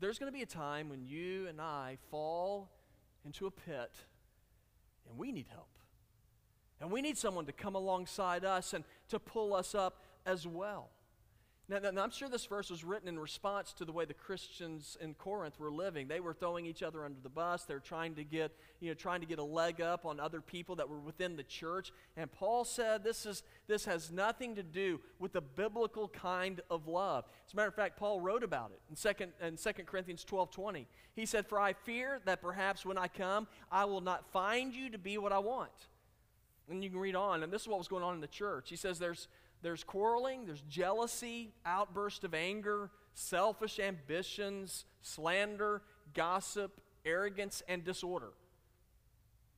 there's 0.00 0.18
going 0.18 0.32
to 0.32 0.36
be 0.36 0.42
a 0.42 0.46
time 0.46 0.88
when 0.88 1.04
you 1.04 1.46
and 1.48 1.60
I 1.60 1.98
fall 2.10 2.70
into 3.24 3.46
a 3.46 3.50
pit 3.50 3.92
and 5.08 5.18
we 5.18 5.32
need 5.32 5.46
help. 5.50 5.68
And 6.80 6.90
we 6.90 7.00
need 7.00 7.16
someone 7.16 7.46
to 7.46 7.52
come 7.52 7.74
alongside 7.74 8.44
us 8.44 8.74
and 8.74 8.84
to 9.08 9.18
pull 9.18 9.54
us 9.54 9.74
up 9.74 10.02
as 10.26 10.46
well. 10.46 10.90
Now, 11.68 11.80
now, 11.80 12.04
I'm 12.04 12.12
sure 12.12 12.28
this 12.28 12.46
verse 12.46 12.70
was 12.70 12.84
written 12.84 13.08
in 13.08 13.18
response 13.18 13.72
to 13.72 13.84
the 13.84 13.90
way 13.90 14.04
the 14.04 14.14
Christians 14.14 14.96
in 15.00 15.14
Corinth 15.14 15.58
were 15.58 15.72
living. 15.72 16.06
They 16.06 16.20
were 16.20 16.32
throwing 16.32 16.64
each 16.64 16.80
other 16.80 17.04
under 17.04 17.18
the 17.20 17.28
bus. 17.28 17.64
They're 17.64 17.80
trying 17.80 18.14
to 18.14 18.24
get, 18.24 18.52
you 18.78 18.88
know, 18.88 18.94
trying 18.94 19.20
to 19.20 19.26
get 19.26 19.40
a 19.40 19.44
leg 19.44 19.80
up 19.80 20.06
on 20.06 20.20
other 20.20 20.40
people 20.40 20.76
that 20.76 20.88
were 20.88 21.00
within 21.00 21.34
the 21.34 21.42
church. 21.42 21.90
And 22.16 22.30
Paul 22.30 22.64
said 22.64 23.02
this, 23.02 23.26
is, 23.26 23.42
this 23.66 23.84
has 23.84 24.12
nothing 24.12 24.54
to 24.54 24.62
do 24.62 25.00
with 25.18 25.32
the 25.32 25.40
biblical 25.40 26.06
kind 26.06 26.60
of 26.70 26.86
love. 26.86 27.24
As 27.48 27.52
a 27.52 27.56
matter 27.56 27.68
of 27.68 27.74
fact, 27.74 27.96
Paul 27.96 28.20
wrote 28.20 28.44
about 28.44 28.70
it 28.70 28.80
in 28.88 28.94
2, 28.94 29.24
in 29.44 29.56
2 29.56 29.82
Corinthians 29.86 30.22
12 30.22 30.52
20. 30.52 30.86
He 31.16 31.26
said, 31.26 31.48
For 31.48 31.58
I 31.58 31.72
fear 31.72 32.20
that 32.26 32.40
perhaps 32.40 32.86
when 32.86 32.96
I 32.96 33.08
come, 33.08 33.48
I 33.72 33.86
will 33.86 34.02
not 34.02 34.30
find 34.30 34.72
you 34.72 34.90
to 34.90 34.98
be 34.98 35.18
what 35.18 35.32
I 35.32 35.40
want 35.40 35.72
and 36.68 36.82
you 36.82 36.90
can 36.90 36.98
read 36.98 37.14
on, 37.14 37.42
and 37.42 37.52
this 37.52 37.62
is 37.62 37.68
what 37.68 37.78
was 37.78 37.88
going 37.88 38.02
on 38.02 38.14
in 38.14 38.20
the 38.20 38.26
church. 38.26 38.68
He 38.68 38.76
says 38.76 38.98
there's, 38.98 39.28
there's 39.62 39.84
quarreling, 39.84 40.46
there's 40.46 40.62
jealousy, 40.62 41.52
outburst 41.64 42.24
of 42.24 42.34
anger, 42.34 42.90
selfish 43.14 43.78
ambitions, 43.78 44.84
slander, 45.02 45.82
gossip, 46.14 46.80
arrogance, 47.04 47.62
and 47.68 47.84
disorder. 47.84 48.32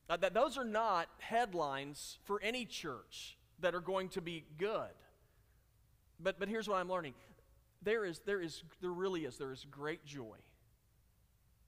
That 0.07 0.33
those 0.33 0.57
are 0.57 0.65
not 0.65 1.07
headlines 1.19 2.17
for 2.23 2.41
any 2.41 2.65
church 2.65 3.37
that 3.59 3.75
are 3.75 3.81
going 3.81 4.09
to 4.09 4.21
be 4.21 4.45
good. 4.57 4.89
But, 6.19 6.39
but 6.39 6.47
here's 6.47 6.67
what 6.67 6.77
I'm 6.77 6.89
learning 6.89 7.13
there, 7.81 8.05
is, 8.05 8.19
there, 8.25 8.41
is, 8.41 8.63
there 8.81 8.91
really 8.91 9.25
is, 9.25 9.37
there 9.37 9.51
is 9.51 9.65
great 9.69 10.05
joy 10.05 10.37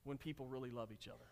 when 0.04 0.18
people 0.18 0.46
really 0.46 0.70
love 0.70 0.90
each 0.92 1.08
other. 1.08 1.24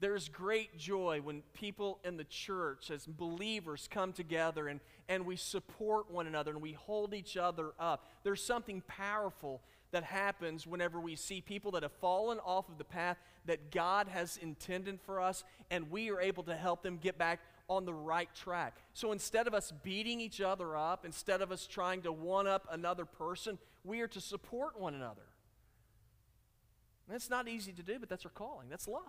There's 0.00 0.30
great 0.30 0.78
joy 0.78 1.20
when 1.22 1.42
people 1.52 1.98
in 2.04 2.16
the 2.16 2.24
church, 2.24 2.90
as 2.90 3.06
believers, 3.06 3.86
come 3.90 4.12
together 4.12 4.66
and, 4.66 4.80
and 5.08 5.26
we 5.26 5.36
support 5.36 6.10
one 6.10 6.26
another 6.26 6.52
and 6.52 6.62
we 6.62 6.72
hold 6.72 7.12
each 7.12 7.36
other 7.36 7.72
up. 7.78 8.06
There's 8.24 8.42
something 8.42 8.82
powerful 8.88 9.60
that 9.92 10.04
happens 10.04 10.66
whenever 10.66 10.98
we 11.00 11.16
see 11.16 11.40
people 11.40 11.72
that 11.72 11.82
have 11.82 11.92
fallen 12.00 12.38
off 12.38 12.68
of 12.68 12.78
the 12.78 12.84
path 12.84 13.18
that 13.44 13.70
God 13.70 14.08
has 14.08 14.38
intended 14.38 15.00
for 15.00 15.20
us, 15.20 15.44
and 15.70 15.90
we 15.90 16.10
are 16.10 16.20
able 16.20 16.44
to 16.44 16.54
help 16.54 16.82
them 16.82 16.96
get 16.96 17.18
back 17.18 17.40
on 17.68 17.84
the 17.84 17.92
right 17.92 18.28
track. 18.34 18.76
So 18.94 19.12
instead 19.12 19.46
of 19.46 19.54
us 19.54 19.72
beating 19.82 20.20
each 20.20 20.40
other 20.40 20.76
up, 20.76 21.04
instead 21.04 21.42
of 21.42 21.52
us 21.52 21.66
trying 21.66 22.02
to 22.02 22.12
one 22.12 22.46
up 22.46 22.66
another 22.70 23.04
person, 23.04 23.58
we 23.84 24.00
are 24.00 24.08
to 24.08 24.20
support 24.20 24.78
one 24.78 24.94
another. 24.94 25.22
And 27.06 27.16
it's 27.16 27.30
not 27.30 27.48
easy 27.48 27.72
to 27.72 27.82
do, 27.82 27.98
but 27.98 28.08
that's 28.08 28.24
our 28.24 28.30
calling. 28.30 28.68
That's 28.68 28.88
love. 28.88 29.02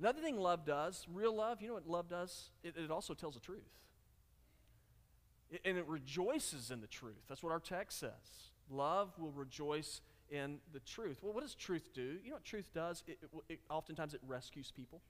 Another 0.00 0.20
thing 0.20 0.38
love 0.38 0.64
does, 0.64 1.06
real 1.12 1.34
love, 1.34 1.60
you 1.60 1.68
know 1.68 1.74
what 1.74 1.88
love 1.88 2.08
does? 2.08 2.50
It, 2.62 2.74
it 2.76 2.90
also 2.90 3.14
tells 3.14 3.34
the 3.34 3.40
truth. 3.40 3.68
It, 5.50 5.60
and 5.64 5.76
it 5.76 5.86
rejoices 5.86 6.70
in 6.70 6.80
the 6.80 6.86
truth. 6.86 7.24
That's 7.28 7.42
what 7.42 7.52
our 7.52 7.60
text 7.60 7.98
says. 7.98 8.52
Love 8.70 9.10
will 9.18 9.32
rejoice 9.32 10.00
in 10.30 10.58
the 10.72 10.80
truth. 10.80 11.18
Well, 11.22 11.32
what 11.32 11.42
does 11.42 11.54
truth 11.54 11.90
do? 11.94 12.18
You 12.22 12.30
know 12.30 12.36
what 12.36 12.44
truth 12.44 12.70
does? 12.74 13.02
It, 13.06 13.18
it, 13.48 13.60
oftentimes 13.70 14.14
it 14.14 14.20
rescues 14.26 14.70
people. 14.70 15.00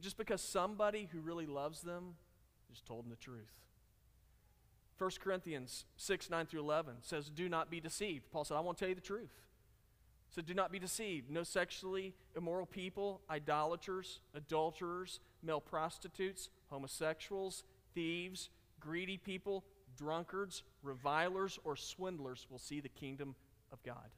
Just 0.00 0.16
because 0.16 0.40
somebody 0.40 1.08
who 1.12 1.20
really 1.20 1.46
loves 1.46 1.82
them 1.82 2.14
just 2.70 2.86
told 2.86 3.04
them 3.04 3.10
the 3.10 3.16
truth. 3.16 3.52
1 4.98 5.10
Corinthians 5.22 5.84
6, 5.96 6.30
9 6.30 6.46
through 6.46 6.60
11 6.60 6.94
says, 7.02 7.28
Do 7.28 7.48
not 7.48 7.70
be 7.70 7.80
deceived. 7.80 8.30
Paul 8.32 8.44
said, 8.44 8.56
I 8.56 8.60
want 8.60 8.78
to 8.78 8.82
tell 8.84 8.88
you 8.88 8.94
the 8.94 9.00
truth. 9.00 9.32
So 10.32 10.40
do 10.40 10.54
not 10.54 10.72
be 10.72 10.78
deceived. 10.78 11.30
No 11.30 11.42
sexually 11.42 12.14
immoral 12.34 12.64
people, 12.64 13.20
idolaters, 13.30 14.20
adulterers, 14.34 15.20
male 15.42 15.60
prostitutes, 15.60 16.48
homosexuals, 16.70 17.64
thieves, 17.94 18.48
greedy 18.80 19.18
people, 19.18 19.62
drunkards, 19.96 20.62
revilers, 20.82 21.58
or 21.64 21.76
swindlers 21.76 22.46
will 22.50 22.58
see 22.58 22.80
the 22.80 22.88
kingdom 22.88 23.34
of 23.70 23.82
God. 23.82 24.08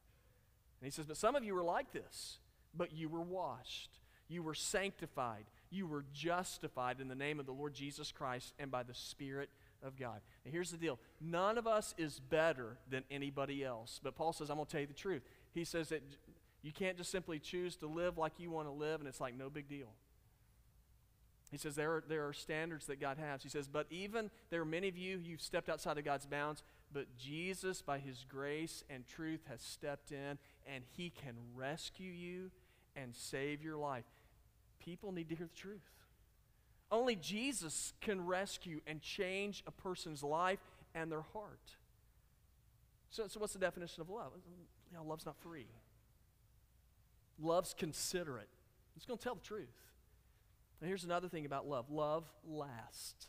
And 0.80 0.86
he 0.86 0.90
says, 0.90 1.06
But 1.06 1.16
some 1.16 1.34
of 1.34 1.42
you 1.42 1.56
are 1.56 1.64
like 1.64 1.92
this, 1.92 2.38
but 2.72 2.92
you 2.92 3.08
were 3.08 3.20
washed, 3.20 3.98
you 4.28 4.44
were 4.44 4.54
sanctified, 4.54 5.44
you 5.70 5.86
were 5.88 6.04
justified 6.12 7.00
in 7.00 7.08
the 7.08 7.14
name 7.16 7.40
of 7.40 7.46
the 7.46 7.52
Lord 7.52 7.74
Jesus 7.74 8.12
Christ 8.12 8.54
and 8.60 8.70
by 8.70 8.84
the 8.84 8.94
Spirit 8.94 9.50
of 9.82 9.96
God. 9.98 10.20
And 10.44 10.52
here's 10.52 10.70
the 10.70 10.76
deal 10.76 11.00
none 11.20 11.58
of 11.58 11.66
us 11.66 11.92
is 11.98 12.20
better 12.20 12.78
than 12.88 13.02
anybody 13.10 13.64
else. 13.64 14.00
But 14.02 14.14
Paul 14.14 14.32
says, 14.32 14.48
I'm 14.48 14.56
going 14.56 14.66
to 14.66 14.72
tell 14.72 14.80
you 14.80 14.86
the 14.86 14.94
truth 14.94 15.22
he 15.54 15.64
says 15.64 15.88
that 15.90 16.02
you 16.62 16.72
can't 16.72 16.96
just 16.96 17.10
simply 17.10 17.38
choose 17.38 17.76
to 17.76 17.86
live 17.86 18.18
like 18.18 18.32
you 18.38 18.50
want 18.50 18.66
to 18.68 18.72
live 18.72 19.00
and 19.00 19.08
it's 19.08 19.20
like 19.20 19.36
no 19.36 19.48
big 19.48 19.68
deal. 19.68 19.88
He 21.50 21.58
says 21.58 21.76
there 21.76 21.92
are, 21.92 22.04
there 22.08 22.26
are 22.26 22.32
standards 22.32 22.86
that 22.86 23.00
God 23.00 23.16
has. 23.18 23.42
He 23.42 23.48
says, 23.48 23.68
but 23.68 23.86
even 23.90 24.30
there 24.50 24.60
are 24.60 24.66
many 24.66 24.88
of 24.88 24.96
you 24.96 25.20
you've 25.22 25.40
stepped 25.40 25.68
outside 25.68 25.98
of 25.98 26.04
God's 26.04 26.26
bounds, 26.26 26.64
but 26.92 27.16
Jesus, 27.16 27.80
by 27.80 27.98
his 27.98 28.24
grace 28.28 28.82
and 28.90 29.06
truth, 29.06 29.40
has 29.48 29.60
stepped 29.60 30.10
in 30.10 30.38
and 30.66 30.84
he 30.96 31.10
can 31.10 31.34
rescue 31.54 32.10
you 32.10 32.50
and 32.96 33.14
save 33.14 33.62
your 33.62 33.76
life. 33.76 34.04
People 34.80 35.12
need 35.12 35.28
to 35.28 35.36
hear 35.36 35.46
the 35.46 35.60
truth. 35.60 35.80
Only 36.90 37.14
Jesus 37.14 37.92
can 38.00 38.26
rescue 38.26 38.80
and 38.86 39.00
change 39.00 39.62
a 39.66 39.70
person's 39.70 40.22
life 40.22 40.60
and 40.94 41.10
their 41.10 41.22
heart. 41.32 41.76
So, 43.14 43.28
so 43.28 43.38
what's 43.38 43.52
the 43.52 43.60
definition 43.60 44.00
of 44.00 44.10
love? 44.10 44.32
you 44.90 44.96
know, 44.96 45.04
love's 45.04 45.24
not 45.24 45.36
free. 45.36 45.68
Love's 47.38 47.72
considerate. 47.72 48.48
It's 48.96 49.06
going 49.06 49.18
to 49.18 49.22
tell 49.22 49.36
the 49.36 49.40
truth. 49.40 49.68
And 50.80 50.88
here's 50.88 51.04
another 51.04 51.28
thing 51.28 51.46
about 51.46 51.68
love 51.68 51.88
love 51.90 52.24
lasts. 52.44 53.28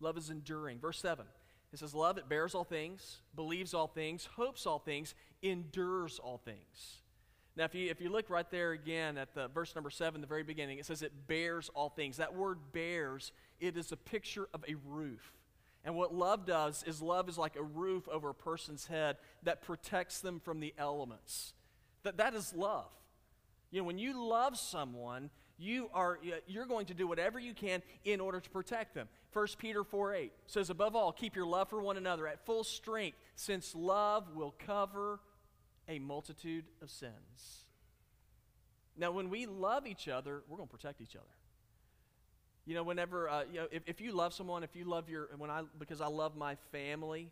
Love 0.00 0.16
is 0.16 0.30
enduring. 0.30 0.78
Verse 0.78 0.98
7 1.00 1.26
it 1.70 1.78
says, 1.78 1.94
Love, 1.94 2.16
it 2.16 2.30
bears 2.30 2.54
all 2.54 2.64
things, 2.64 3.18
believes 3.36 3.74
all 3.74 3.88
things, 3.88 4.26
hopes 4.36 4.64
all 4.64 4.78
things, 4.78 5.14
endures 5.42 6.18
all 6.18 6.38
things. 6.38 7.02
Now, 7.56 7.64
if 7.64 7.74
you, 7.74 7.90
if 7.90 8.00
you 8.00 8.08
look 8.08 8.30
right 8.30 8.50
there 8.50 8.72
again 8.72 9.18
at 9.18 9.34
the 9.34 9.48
verse 9.48 9.74
number 9.74 9.90
7, 9.90 10.22
the 10.22 10.26
very 10.26 10.44
beginning, 10.44 10.78
it 10.78 10.86
says 10.86 11.02
it 11.02 11.12
bears 11.26 11.68
all 11.74 11.90
things. 11.90 12.16
That 12.16 12.34
word 12.34 12.58
bears, 12.72 13.32
it 13.60 13.76
is 13.76 13.92
a 13.92 13.98
picture 13.98 14.48
of 14.54 14.64
a 14.66 14.76
roof. 14.86 15.37
And 15.84 15.94
what 15.94 16.14
love 16.14 16.44
does 16.44 16.82
is 16.84 17.00
love 17.00 17.28
is 17.28 17.38
like 17.38 17.56
a 17.56 17.62
roof 17.62 18.08
over 18.08 18.30
a 18.30 18.34
person's 18.34 18.86
head 18.86 19.16
that 19.44 19.62
protects 19.62 20.20
them 20.20 20.40
from 20.40 20.60
the 20.60 20.74
elements. 20.76 21.54
That, 22.02 22.18
that 22.18 22.34
is 22.34 22.52
love. 22.54 22.90
You 23.70 23.80
know, 23.80 23.84
when 23.84 23.98
you 23.98 24.26
love 24.26 24.58
someone, 24.58 25.30
you 25.58 25.90
are 25.92 26.18
you're 26.46 26.66
going 26.66 26.86
to 26.86 26.94
do 26.94 27.06
whatever 27.06 27.38
you 27.38 27.52
can 27.52 27.82
in 28.04 28.20
order 28.20 28.40
to 28.40 28.48
protect 28.50 28.94
them 28.94 29.08
1 29.32 29.46
peter 29.58 29.82
4 29.82 30.14
8 30.14 30.32
says 30.46 30.70
above 30.70 30.94
all 30.94 31.12
keep 31.12 31.34
your 31.34 31.46
love 31.46 31.68
for 31.68 31.82
one 31.82 31.96
another 31.96 32.26
at 32.28 32.46
full 32.46 32.62
strength 32.62 33.18
since 33.34 33.74
love 33.74 34.36
will 34.36 34.54
cover 34.64 35.18
a 35.88 35.98
multitude 35.98 36.64
of 36.80 36.90
sins 36.90 37.64
now 38.96 39.10
when 39.10 39.28
we 39.30 39.46
love 39.46 39.86
each 39.86 40.06
other 40.06 40.42
we're 40.48 40.56
going 40.56 40.68
to 40.68 40.74
protect 40.74 41.00
each 41.00 41.16
other 41.16 41.26
you 42.68 42.74
know 42.74 42.84
whenever 42.84 43.28
uh, 43.28 43.42
you 43.50 43.60
know 43.60 43.66
if, 43.72 43.82
if 43.86 44.00
you 44.00 44.12
love 44.12 44.32
someone 44.32 44.62
if 44.62 44.76
you 44.76 44.84
love 44.84 45.08
your 45.08 45.28
when 45.38 45.50
i 45.50 45.62
because 45.78 46.00
i 46.00 46.06
love 46.06 46.36
my 46.36 46.54
family 46.70 47.30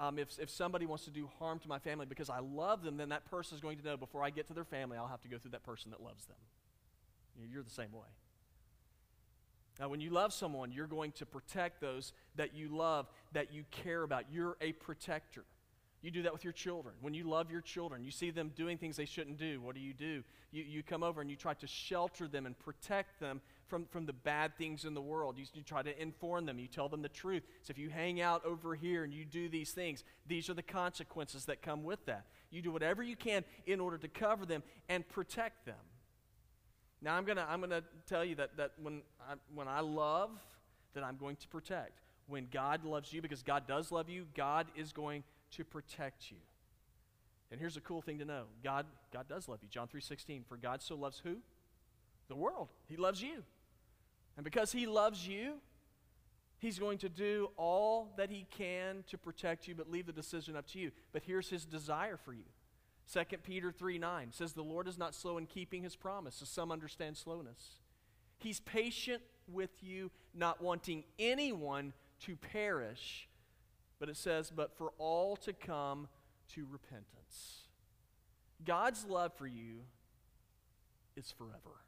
um, 0.00 0.18
if, 0.18 0.38
if 0.38 0.48
somebody 0.48 0.86
wants 0.86 1.04
to 1.04 1.10
do 1.10 1.28
harm 1.38 1.58
to 1.58 1.68
my 1.68 1.78
family 1.78 2.06
because 2.06 2.28
i 2.28 2.40
love 2.40 2.82
them 2.82 2.96
then 2.96 3.08
that 3.08 3.24
person 3.30 3.54
is 3.54 3.60
going 3.60 3.78
to 3.78 3.84
know 3.84 3.96
before 3.96 4.22
i 4.22 4.30
get 4.30 4.46
to 4.48 4.54
their 4.54 4.64
family 4.64 4.98
i'll 4.98 5.06
have 5.06 5.22
to 5.22 5.28
go 5.28 5.38
through 5.38 5.52
that 5.52 5.64
person 5.64 5.90
that 5.90 6.02
loves 6.02 6.26
them 6.26 6.36
you're 7.50 7.62
the 7.62 7.70
same 7.70 7.92
way. 7.92 8.08
Now, 9.78 9.88
when 9.88 10.00
you 10.00 10.10
love 10.10 10.32
someone, 10.32 10.72
you're 10.72 10.88
going 10.88 11.12
to 11.12 11.26
protect 11.26 11.80
those 11.80 12.12
that 12.34 12.54
you 12.54 12.68
love, 12.68 13.06
that 13.32 13.52
you 13.52 13.64
care 13.70 14.02
about. 14.02 14.24
You're 14.32 14.56
a 14.60 14.72
protector. 14.72 15.44
You 16.02 16.10
do 16.10 16.22
that 16.22 16.32
with 16.32 16.44
your 16.44 16.52
children. 16.52 16.94
When 17.00 17.14
you 17.14 17.24
love 17.24 17.50
your 17.50 17.60
children, 17.60 18.04
you 18.04 18.10
see 18.10 18.30
them 18.30 18.52
doing 18.56 18.78
things 18.78 18.96
they 18.96 19.04
shouldn't 19.04 19.38
do. 19.38 19.60
What 19.60 19.74
do 19.74 19.80
you 19.80 19.94
do? 19.94 20.24
You, 20.50 20.64
you 20.64 20.82
come 20.82 21.02
over 21.02 21.20
and 21.20 21.30
you 21.30 21.36
try 21.36 21.54
to 21.54 21.66
shelter 21.66 22.26
them 22.26 22.46
and 22.46 22.58
protect 22.58 23.20
them 23.20 23.40
from, 23.68 23.86
from 23.86 24.06
the 24.06 24.12
bad 24.12 24.56
things 24.56 24.84
in 24.84 24.94
the 24.94 25.00
world. 25.00 25.38
You, 25.38 25.44
you 25.54 25.62
try 25.62 25.82
to 25.82 26.02
inform 26.02 26.46
them. 26.46 26.58
You 26.58 26.66
tell 26.66 26.88
them 26.88 27.02
the 27.02 27.08
truth. 27.08 27.44
So 27.62 27.70
if 27.70 27.78
you 27.78 27.90
hang 27.90 28.20
out 28.20 28.44
over 28.44 28.74
here 28.74 29.04
and 29.04 29.12
you 29.12 29.24
do 29.24 29.48
these 29.48 29.70
things, 29.70 30.04
these 30.26 30.50
are 30.50 30.54
the 30.54 30.62
consequences 30.62 31.44
that 31.44 31.62
come 31.62 31.84
with 31.84 32.04
that. 32.06 32.26
You 32.50 32.62
do 32.62 32.70
whatever 32.70 33.02
you 33.02 33.16
can 33.16 33.44
in 33.66 33.80
order 33.80 33.98
to 33.98 34.08
cover 34.08 34.46
them 34.46 34.62
and 34.88 35.08
protect 35.08 35.66
them. 35.66 35.74
Now 37.00 37.14
I'm 37.14 37.24
gonna 37.24 37.46
I'm 37.48 37.60
gonna 37.60 37.84
tell 38.06 38.24
you 38.24 38.34
that 38.36 38.56
that 38.56 38.72
when 38.82 39.02
I, 39.20 39.34
when 39.54 39.68
I 39.68 39.80
love, 39.80 40.30
that 40.94 41.04
I'm 41.04 41.16
going 41.16 41.36
to 41.36 41.48
protect. 41.48 42.00
When 42.26 42.48
God 42.50 42.84
loves 42.84 43.12
you, 43.12 43.22
because 43.22 43.42
God 43.42 43.66
does 43.68 43.92
love 43.92 44.08
you, 44.08 44.26
God 44.34 44.66
is 44.76 44.92
going 44.92 45.22
to 45.52 45.64
protect 45.64 46.30
you. 46.30 46.38
And 47.50 47.60
here's 47.60 47.76
a 47.76 47.80
cool 47.80 48.02
thing 48.02 48.18
to 48.18 48.24
know: 48.24 48.44
God 48.64 48.84
God 49.12 49.28
does 49.28 49.48
love 49.48 49.60
you. 49.62 49.68
John 49.70 49.86
three 49.86 50.00
sixteen. 50.00 50.44
For 50.48 50.56
God 50.56 50.82
so 50.82 50.96
loves 50.96 51.20
who? 51.22 51.36
The 52.28 52.36
world. 52.36 52.68
He 52.88 52.96
loves 52.96 53.22
you, 53.22 53.44
and 54.38 54.44
because 54.44 54.72
He 54.72 54.86
loves 54.86 55.28
you, 55.28 55.56
He's 56.60 56.78
going 56.78 56.98
to 56.98 57.10
do 57.10 57.50
all 57.58 58.14
that 58.16 58.30
He 58.30 58.46
can 58.50 59.04
to 59.08 59.18
protect 59.18 59.68
you, 59.68 59.74
but 59.74 59.90
leave 59.90 60.06
the 60.06 60.12
decision 60.12 60.56
up 60.56 60.66
to 60.68 60.78
you. 60.78 60.92
But 61.12 61.24
here's 61.24 61.50
His 61.50 61.66
desire 61.66 62.16
for 62.16 62.32
you 62.32 62.44
2 63.12 63.24
Peter 63.42 63.72
3 63.72 63.98
9 63.98 64.28
says, 64.32 64.52
The 64.52 64.62
Lord 64.62 64.86
is 64.86 64.98
not 64.98 65.14
slow 65.14 65.38
in 65.38 65.46
keeping 65.46 65.82
his 65.82 65.96
promise, 65.96 66.42
as 66.42 66.48
some 66.48 66.70
understand 66.70 67.16
slowness. 67.16 67.80
He's 68.38 68.60
patient 68.60 69.22
with 69.50 69.82
you, 69.82 70.10
not 70.34 70.62
wanting 70.62 71.04
anyone 71.18 71.92
to 72.20 72.36
perish, 72.36 73.28
but 73.98 74.08
it 74.08 74.16
says, 74.16 74.52
but 74.54 74.76
for 74.76 74.92
all 74.98 75.36
to 75.36 75.52
come 75.52 76.08
to 76.54 76.66
repentance. 76.70 77.62
God's 78.64 79.04
love 79.06 79.32
for 79.36 79.46
you 79.46 79.80
is 81.16 81.32
forever. 81.32 81.80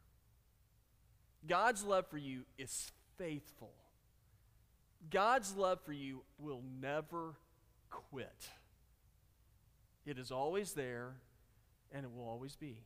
God's 1.48 1.82
love 1.82 2.06
for 2.08 2.18
you 2.18 2.42
is 2.58 2.90
faithful. 3.16 3.72
God's 5.10 5.56
love 5.56 5.80
for 5.84 5.92
you 5.92 6.22
will 6.38 6.62
never 6.80 7.34
quit. 7.88 8.48
It 10.04 10.18
is 10.18 10.30
always 10.30 10.72
there, 10.72 11.14
and 11.92 12.04
it 12.04 12.10
will 12.12 12.28
always 12.28 12.56
be. 12.56 12.78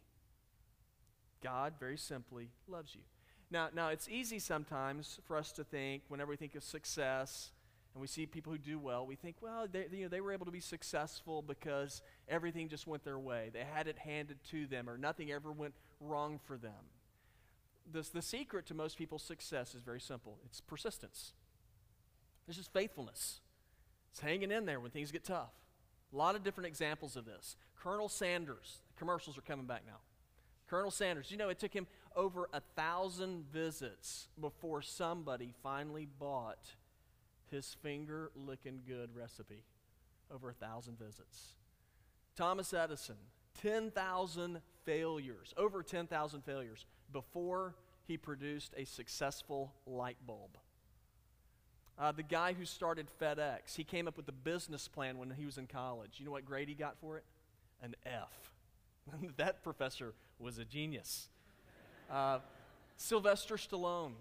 God, 1.43 1.75
very 1.79 1.97
simply, 1.97 2.49
loves 2.69 2.95
you. 2.95 3.03
Now, 3.51 3.69
now, 3.75 3.89
it's 3.89 4.09
easy 4.09 4.39
sometimes 4.39 5.21
for 5.27 5.37
us 5.37 5.53
to 5.53 5.65
think, 5.65 6.03
whenever 6.09 6.31
we 6.31 6.37
think 6.37 6.55
of 6.55 6.65
success, 6.65 7.51
and 7.95 8.01
we 8.01 8.07
see 8.07 8.27
people 8.27 8.51
who 8.53 8.59
do 8.59 8.79
well, 8.79 9.07
we 9.07 9.15
think, 9.15 9.37
well, 9.41 9.67
they, 9.71 9.87
you 9.93 10.03
know, 10.05 10.09
they 10.09 10.21
were 10.21 10.33
able 10.33 10.47
to 10.47 10.53
be 10.53 10.61
successful 10.61 11.43
because 11.43 12.03
everything 12.29 12.69
just 12.69 12.87
went 12.87 13.05
their 13.05 13.19
way. 13.19 13.51
They 13.53 13.65
had 13.65 13.87
it 13.87 13.99
handed 13.99 14.39
to 14.51 14.67
them, 14.67 14.89
or 14.89 14.99
nothing 14.99 15.31
ever 15.31 15.53
went 15.53 15.75
wrong 16.01 16.41
for 16.45 16.57
them. 16.57 16.73
This, 17.91 18.09
the 18.09 18.23
secret 18.23 18.67
to 18.67 18.75
most 18.75 18.97
people's 18.97 19.23
success 19.23 19.75
is 19.75 19.83
very 19.83 20.01
simple 20.01 20.39
it's 20.45 20.61
persistence, 20.61 21.33
it's 22.49 22.57
just 22.57 22.73
faithfulness, 22.73 23.41
it's 24.11 24.21
hanging 24.21 24.51
in 24.51 24.67
there 24.67 24.81
when 24.81 24.91
things 24.91 25.11
get 25.11 25.25
tough. 25.25 25.53
A 26.13 26.17
lot 26.17 26.37
of 26.37 26.45
different 26.45 26.69
examples 26.69 27.17
of 27.17 27.25
this. 27.25 27.57
Colonel 27.77 28.09
Sanders, 28.09 28.79
commercials 28.97 29.37
are 29.37 29.43
coming 29.43 29.67
back 29.67 29.83
now. 29.85 29.99
Colonel 30.69 30.91
Sanders, 30.91 31.31
you 31.31 31.37
know, 31.37 31.49
it 31.49 31.59
took 31.59 31.75
him 31.75 31.87
over 32.17 32.49
a 32.53 32.61
thousand 32.77 33.45
visits 33.53 34.29
before 34.41 34.81
somebody 34.81 35.53
finally 35.63 36.07
bought 36.19 36.77
his 37.51 37.77
finger 37.83 38.31
licking 38.35 38.83
good 38.87 39.15
recipe. 39.15 39.65
Over 40.33 40.51
a 40.51 40.55
thousand 40.55 40.99
visits. 40.99 41.55
Thomas 42.35 42.73
Edison, 42.73 43.17
10,000 43.61 44.61
failures, 44.85 45.55
over 45.57 45.83
10,000 45.83 46.45
failures 46.45 46.87
before 47.15 47.75
he 48.07 48.19
produced 48.19 48.75
a 48.77 48.85
successful 48.85 49.73
light 49.87 50.19
bulb. 50.27 50.59
Uh, 51.99 52.13
the 52.13 52.25
guy 52.25 52.53
who 52.53 52.65
started 52.65 53.07
FedEx, 53.21 53.77
he 53.77 53.85
came 53.85 54.07
up 54.09 54.17
with 54.17 54.29
a 54.29 54.33
business 54.33 54.89
plan 54.89 55.17
when 55.17 55.31
he 55.31 55.47
was 55.47 55.57
in 55.57 55.67
college. 55.67 56.17
You 56.19 56.27
know 56.27 56.33
what 56.33 56.45
grade 56.45 56.69
he 56.69 56.75
got 56.75 56.99
for 56.99 57.17
it? 57.17 57.25
An 57.83 57.95
F. 58.05 58.53
that 59.37 59.63
professor 59.63 60.13
was 60.39 60.59
a 60.59 60.65
genius. 60.65 61.29
Uh, 62.11 62.41
Sylvester 62.97 63.55
Stallone 63.55 64.13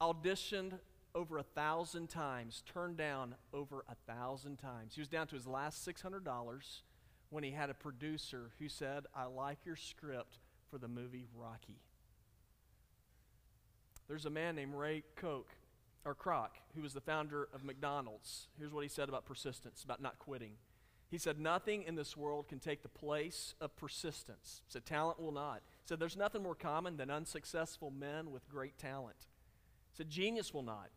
auditioned 0.00 0.72
over 1.14 1.38
a 1.38 1.42
thousand 1.42 2.08
times, 2.08 2.62
turned 2.72 2.96
down 2.96 3.34
over 3.52 3.84
a 3.88 4.12
thousand 4.12 4.56
times. 4.56 4.94
He 4.94 5.00
was 5.00 5.08
down 5.08 5.26
to 5.28 5.34
his 5.34 5.46
last 5.46 5.86
$600 5.86 6.22
when 7.28 7.44
he 7.44 7.50
had 7.50 7.68
a 7.68 7.74
producer 7.74 8.50
who 8.58 8.68
said, 8.68 9.04
I 9.14 9.24
like 9.24 9.58
your 9.64 9.76
script 9.76 10.38
for 10.70 10.78
the 10.78 10.88
movie 10.88 11.26
Rocky. 11.34 11.78
There's 14.08 14.26
a 14.26 14.30
man 14.30 14.56
named 14.56 14.74
Ray 14.74 15.02
Koch 15.16 15.48
or 16.04 16.14
Kroc, 16.14 16.50
who 16.74 16.82
was 16.82 16.94
the 16.94 17.00
founder 17.00 17.48
of 17.52 17.64
McDonald's, 17.64 18.46
here's 18.58 18.72
what 18.72 18.84
he 18.84 18.88
said 18.88 19.08
about 19.08 19.24
persistence, 19.26 19.82
about 19.82 20.00
not 20.00 20.18
quitting. 20.18 20.52
He 21.08 21.18
said, 21.18 21.38
Nothing 21.38 21.82
in 21.82 21.94
this 21.94 22.16
world 22.16 22.48
can 22.48 22.58
take 22.58 22.82
the 22.82 22.88
place 22.88 23.54
of 23.60 23.76
persistence. 23.76 24.62
He 24.66 24.72
said, 24.72 24.86
Talent 24.86 25.20
will 25.20 25.32
not. 25.32 25.62
He 25.82 25.88
said, 25.88 26.00
There's 26.00 26.16
nothing 26.16 26.42
more 26.42 26.54
common 26.54 26.96
than 26.96 27.10
unsuccessful 27.10 27.90
men 27.90 28.30
with 28.30 28.48
great 28.48 28.78
talent. 28.78 29.16
He 29.92 29.96
said, 29.96 30.10
Genius 30.10 30.54
will 30.54 30.62
not. 30.62 30.90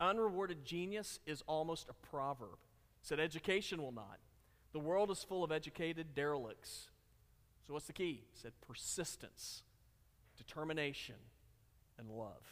Unrewarded 0.00 0.64
genius 0.64 1.20
is 1.26 1.42
almost 1.46 1.88
a 1.88 2.06
proverb. 2.06 2.58
He 3.00 3.06
said, 3.06 3.20
Education 3.20 3.82
will 3.82 3.92
not. 3.92 4.18
The 4.72 4.80
world 4.80 5.10
is 5.10 5.22
full 5.22 5.44
of 5.44 5.52
educated 5.52 6.14
derelicts. 6.14 6.90
So, 7.66 7.74
what's 7.74 7.86
the 7.86 7.92
key? 7.92 8.24
He 8.32 8.40
said, 8.40 8.52
Persistence, 8.66 9.62
determination, 10.36 11.16
and 12.02 12.10
love. 12.10 12.42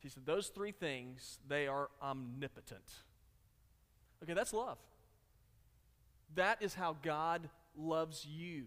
He 0.00 0.08
said, 0.08 0.26
Those 0.26 0.48
three 0.48 0.72
things, 0.72 1.38
they 1.48 1.66
are 1.66 1.88
omnipotent. 2.02 2.84
Okay, 4.22 4.34
that's 4.34 4.52
love. 4.52 4.78
That 6.34 6.62
is 6.62 6.74
how 6.74 6.96
God 7.02 7.48
loves 7.76 8.26
you. 8.26 8.64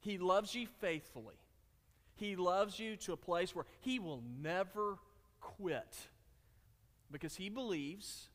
He 0.00 0.18
loves 0.18 0.54
you 0.54 0.66
faithfully. 0.80 1.34
He 2.14 2.36
loves 2.36 2.78
you 2.78 2.96
to 2.96 3.12
a 3.12 3.16
place 3.16 3.54
where 3.54 3.66
He 3.80 3.98
will 3.98 4.22
never 4.40 4.98
quit 5.40 5.96
because 7.10 7.36
He 7.36 7.48
believes, 7.48 8.28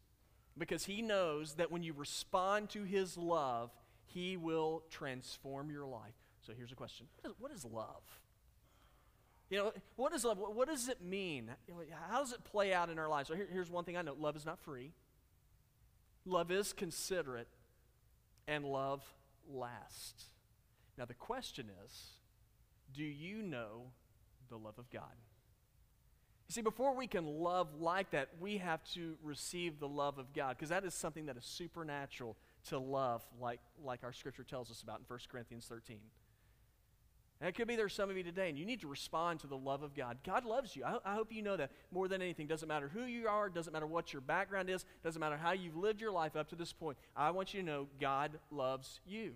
because 0.58 0.86
He 0.86 1.02
knows 1.02 1.56
that 1.56 1.72
when 1.72 1.84
you 1.84 1.94
respond 1.94 2.70
to 2.72 2.84
His 2.84 3.18
love, 3.18 3.72
He 4.06 4.38
will 4.38 4.84
transform 4.90 5.70
your 5.70 5.86
life. 5.86 6.14
So 6.46 6.54
here's 6.56 6.72
a 6.72 6.76
question 6.76 7.08
What 7.22 7.32
is, 7.32 7.36
what 7.40 7.52
is 7.52 7.66
love? 7.66 8.04
You 9.50 9.58
know, 9.58 9.74
what 9.96 10.14
is 10.14 10.24
love? 10.24 10.38
What 10.38 10.68
does 10.68 10.90
it 10.90 11.02
mean? 11.02 11.52
How 12.10 12.20
does 12.20 12.34
it 12.34 12.44
play 12.44 12.74
out 12.74 12.90
in 12.90 12.98
our 12.98 13.10
lives? 13.10 13.28
So 13.28 13.36
here, 13.36 13.48
here's 13.52 13.70
one 13.70 13.84
thing 13.84 13.98
I 13.98 14.02
know 14.02 14.16
love 14.20 14.36
is 14.36 14.46
not 14.46 14.60
free, 14.60 14.92
love 16.26 16.52
is 16.52 16.74
considerate, 16.74 17.48
and 18.48 18.66
love 18.66 19.04
lasts. 19.50 20.26
Now, 20.98 21.06
the 21.06 21.14
question 21.14 21.70
is 21.86 22.14
do 22.94 23.04
you 23.04 23.42
know 23.42 23.92
the 24.50 24.58
love 24.58 24.78
of 24.78 24.90
God? 24.90 25.16
You 26.48 26.54
see, 26.54 26.62
before 26.62 26.96
we 26.96 27.08
can 27.08 27.26
love 27.26 27.80
like 27.80 28.12
that, 28.12 28.30
we 28.40 28.58
have 28.58 28.84
to 28.94 29.16
receive 29.24 29.80
the 29.80 29.88
love 29.88 30.18
of 30.18 30.34
God 30.34 30.58
because 30.58 30.70
that 30.70 30.84
is 30.84 30.94
something 30.94 31.26
that 31.28 31.38
is 31.38 31.46
supernatural 31.46 32.36
to 32.70 32.78
love, 32.78 33.24
like, 33.40 33.60
like 33.84 34.04
our 34.04 34.14
scripture 34.14 34.44
tells 34.44 34.70
us 34.70 34.82
about 34.82 35.00
in 35.00 35.06
1 35.08 35.20
Corinthians 35.30 35.66
13. 35.66 35.98
And 37.44 37.50
it 37.50 37.56
could 37.56 37.68
be 37.68 37.76
there's 37.76 37.94
some 37.94 38.10
of 38.10 38.16
you 38.16 38.24
today, 38.24 38.48
and 38.48 38.58
you 38.58 38.66
need 38.66 38.80
to 38.80 38.88
respond 38.88 39.42
to 39.42 39.48
the 39.48 39.58
love 39.58 39.84
of 39.84 39.94
God. 39.94 40.18
God 40.26 40.46
loves 40.46 40.78
you. 40.78 40.86
I, 40.86 41.00
I 41.04 41.14
hope 41.14 41.30
you 41.30 41.42
know 41.42 41.58
that 41.58 41.72
more 41.92 42.08
than 42.08 42.22
anything. 42.22 42.48
Doesn't 42.48 42.70
matter 42.70 42.88
who 42.88 43.04
you 43.04 43.28
are, 43.28 43.50
doesn't 43.50 43.74
matter 43.74 43.86
what 43.86 44.14
your 44.14 44.22
background 44.22 44.70
is, 44.70 44.86
doesn't 45.04 45.20
matter 45.20 45.36
how 45.36 45.52
you've 45.52 45.76
lived 45.76 46.00
your 46.00 46.14
life 46.14 46.38
up 46.38 46.48
to 46.52 46.56
this 46.56 46.72
point. 46.72 46.98
I 47.18 47.32
want 47.32 47.54
you 47.54 47.60
to 47.60 47.66
know 47.66 47.88
God 48.00 48.40
loves 48.50 49.02
you. 49.06 49.34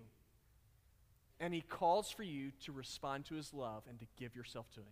And 1.38 1.52
He 1.52 1.60
calls 1.60 2.10
for 2.10 2.22
you 2.22 2.50
to 2.64 2.72
respond 2.72 3.26
to 3.26 3.34
His 3.34 3.52
love 3.52 3.82
and 3.86 4.00
to 4.00 4.06
give 4.18 4.34
yourself 4.34 4.70
to 4.70 4.80
Him. 4.80 4.86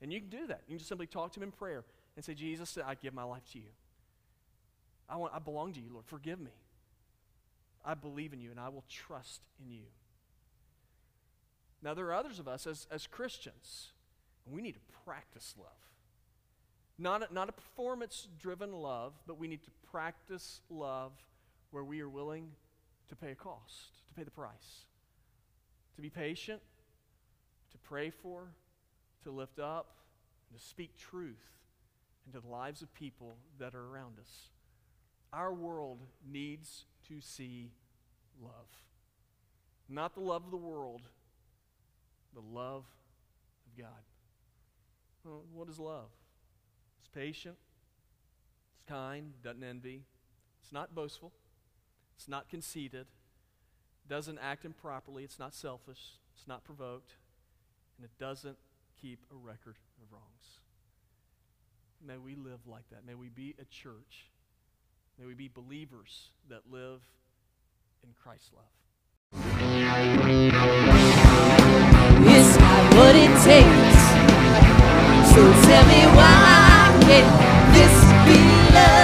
And 0.00 0.12
you 0.12 0.20
can 0.20 0.30
do 0.30 0.46
that. 0.46 0.60
You 0.68 0.74
can 0.74 0.78
just 0.78 0.88
simply 0.88 1.08
talk 1.08 1.32
to 1.32 1.40
Him 1.40 1.44
in 1.44 1.50
prayer 1.50 1.82
and 2.14 2.24
say, 2.24 2.34
Jesus, 2.34 2.78
I 2.86 2.94
give 2.94 3.14
my 3.14 3.24
life 3.24 3.42
to 3.54 3.58
you. 3.58 3.72
I, 5.08 5.16
want, 5.16 5.34
I 5.34 5.40
belong 5.40 5.72
to 5.72 5.80
you, 5.80 5.88
Lord. 5.92 6.06
Forgive 6.06 6.38
me. 6.38 6.52
I 7.84 7.94
believe 7.94 8.32
in 8.32 8.40
you, 8.40 8.52
and 8.52 8.60
I 8.60 8.68
will 8.68 8.84
trust 8.88 9.48
in 9.60 9.72
you. 9.72 9.86
Now, 11.84 11.92
there 11.92 12.06
are 12.06 12.14
others 12.14 12.38
of 12.38 12.48
us 12.48 12.66
as, 12.66 12.86
as 12.90 13.06
Christians, 13.06 13.92
and 14.46 14.54
we 14.54 14.62
need 14.62 14.72
to 14.72 14.94
practice 15.04 15.54
love. 15.58 15.68
Not 16.98 17.30
a, 17.30 17.34
not 17.34 17.50
a 17.50 17.52
performance 17.52 18.26
driven 18.40 18.72
love, 18.72 19.12
but 19.26 19.38
we 19.38 19.48
need 19.48 19.62
to 19.64 19.70
practice 19.90 20.62
love 20.70 21.12
where 21.72 21.84
we 21.84 22.00
are 22.00 22.08
willing 22.08 22.52
to 23.08 23.16
pay 23.16 23.32
a 23.32 23.34
cost, 23.34 23.98
to 24.08 24.14
pay 24.14 24.22
the 24.22 24.30
price, 24.30 24.86
to 25.96 26.00
be 26.00 26.08
patient, 26.08 26.62
to 27.72 27.78
pray 27.78 28.08
for, 28.08 28.48
to 29.24 29.30
lift 29.30 29.58
up, 29.58 29.96
and 30.48 30.58
to 30.58 30.64
speak 30.64 30.96
truth 30.96 31.50
into 32.26 32.40
the 32.40 32.48
lives 32.48 32.80
of 32.80 32.94
people 32.94 33.36
that 33.58 33.74
are 33.74 33.86
around 33.88 34.18
us. 34.18 34.48
Our 35.34 35.52
world 35.52 35.98
needs 36.26 36.86
to 37.08 37.20
see 37.20 37.72
love. 38.42 38.68
Not 39.86 40.14
the 40.14 40.20
love 40.20 40.44
of 40.46 40.50
the 40.50 40.56
world, 40.56 41.02
the 42.34 42.40
love 42.40 42.84
of 43.66 43.78
God. 43.78 44.02
Well, 45.24 45.42
what 45.52 45.68
is 45.68 45.78
love? 45.78 46.10
It's 46.98 47.08
patient, 47.08 47.56
it's 48.74 48.82
kind, 48.88 49.32
doesn't 49.42 49.62
envy, 49.62 50.02
it's 50.62 50.72
not 50.72 50.94
boastful, 50.94 51.32
it's 52.16 52.28
not 52.28 52.48
conceited, 52.48 53.06
doesn't 54.08 54.38
act 54.38 54.64
improperly, 54.64 55.24
it's 55.24 55.38
not 55.38 55.54
selfish, 55.54 56.18
it's 56.34 56.46
not 56.46 56.64
provoked, 56.64 57.12
and 57.96 58.04
it 58.04 58.10
doesn't 58.18 58.58
keep 59.00 59.20
a 59.32 59.36
record 59.36 59.76
of 60.02 60.12
wrongs. 60.12 60.60
May 62.06 62.18
we 62.18 62.34
live 62.34 62.66
like 62.66 62.88
that. 62.90 63.06
May 63.06 63.14
we 63.14 63.28
be 63.28 63.54
a 63.58 63.64
church. 63.64 64.28
May 65.18 65.26
we 65.26 65.34
be 65.34 65.48
believers 65.48 66.28
that 66.50 66.70
live 66.70 67.00
in 68.02 68.10
Christ's 68.22 68.50
love. 68.52 68.64
So 73.44 73.50
tell 73.50 73.60
me 75.86 76.00
why 76.16 76.96
can't 77.02 77.28
this 77.74 77.94
be 78.24 78.38
love? 78.74 79.03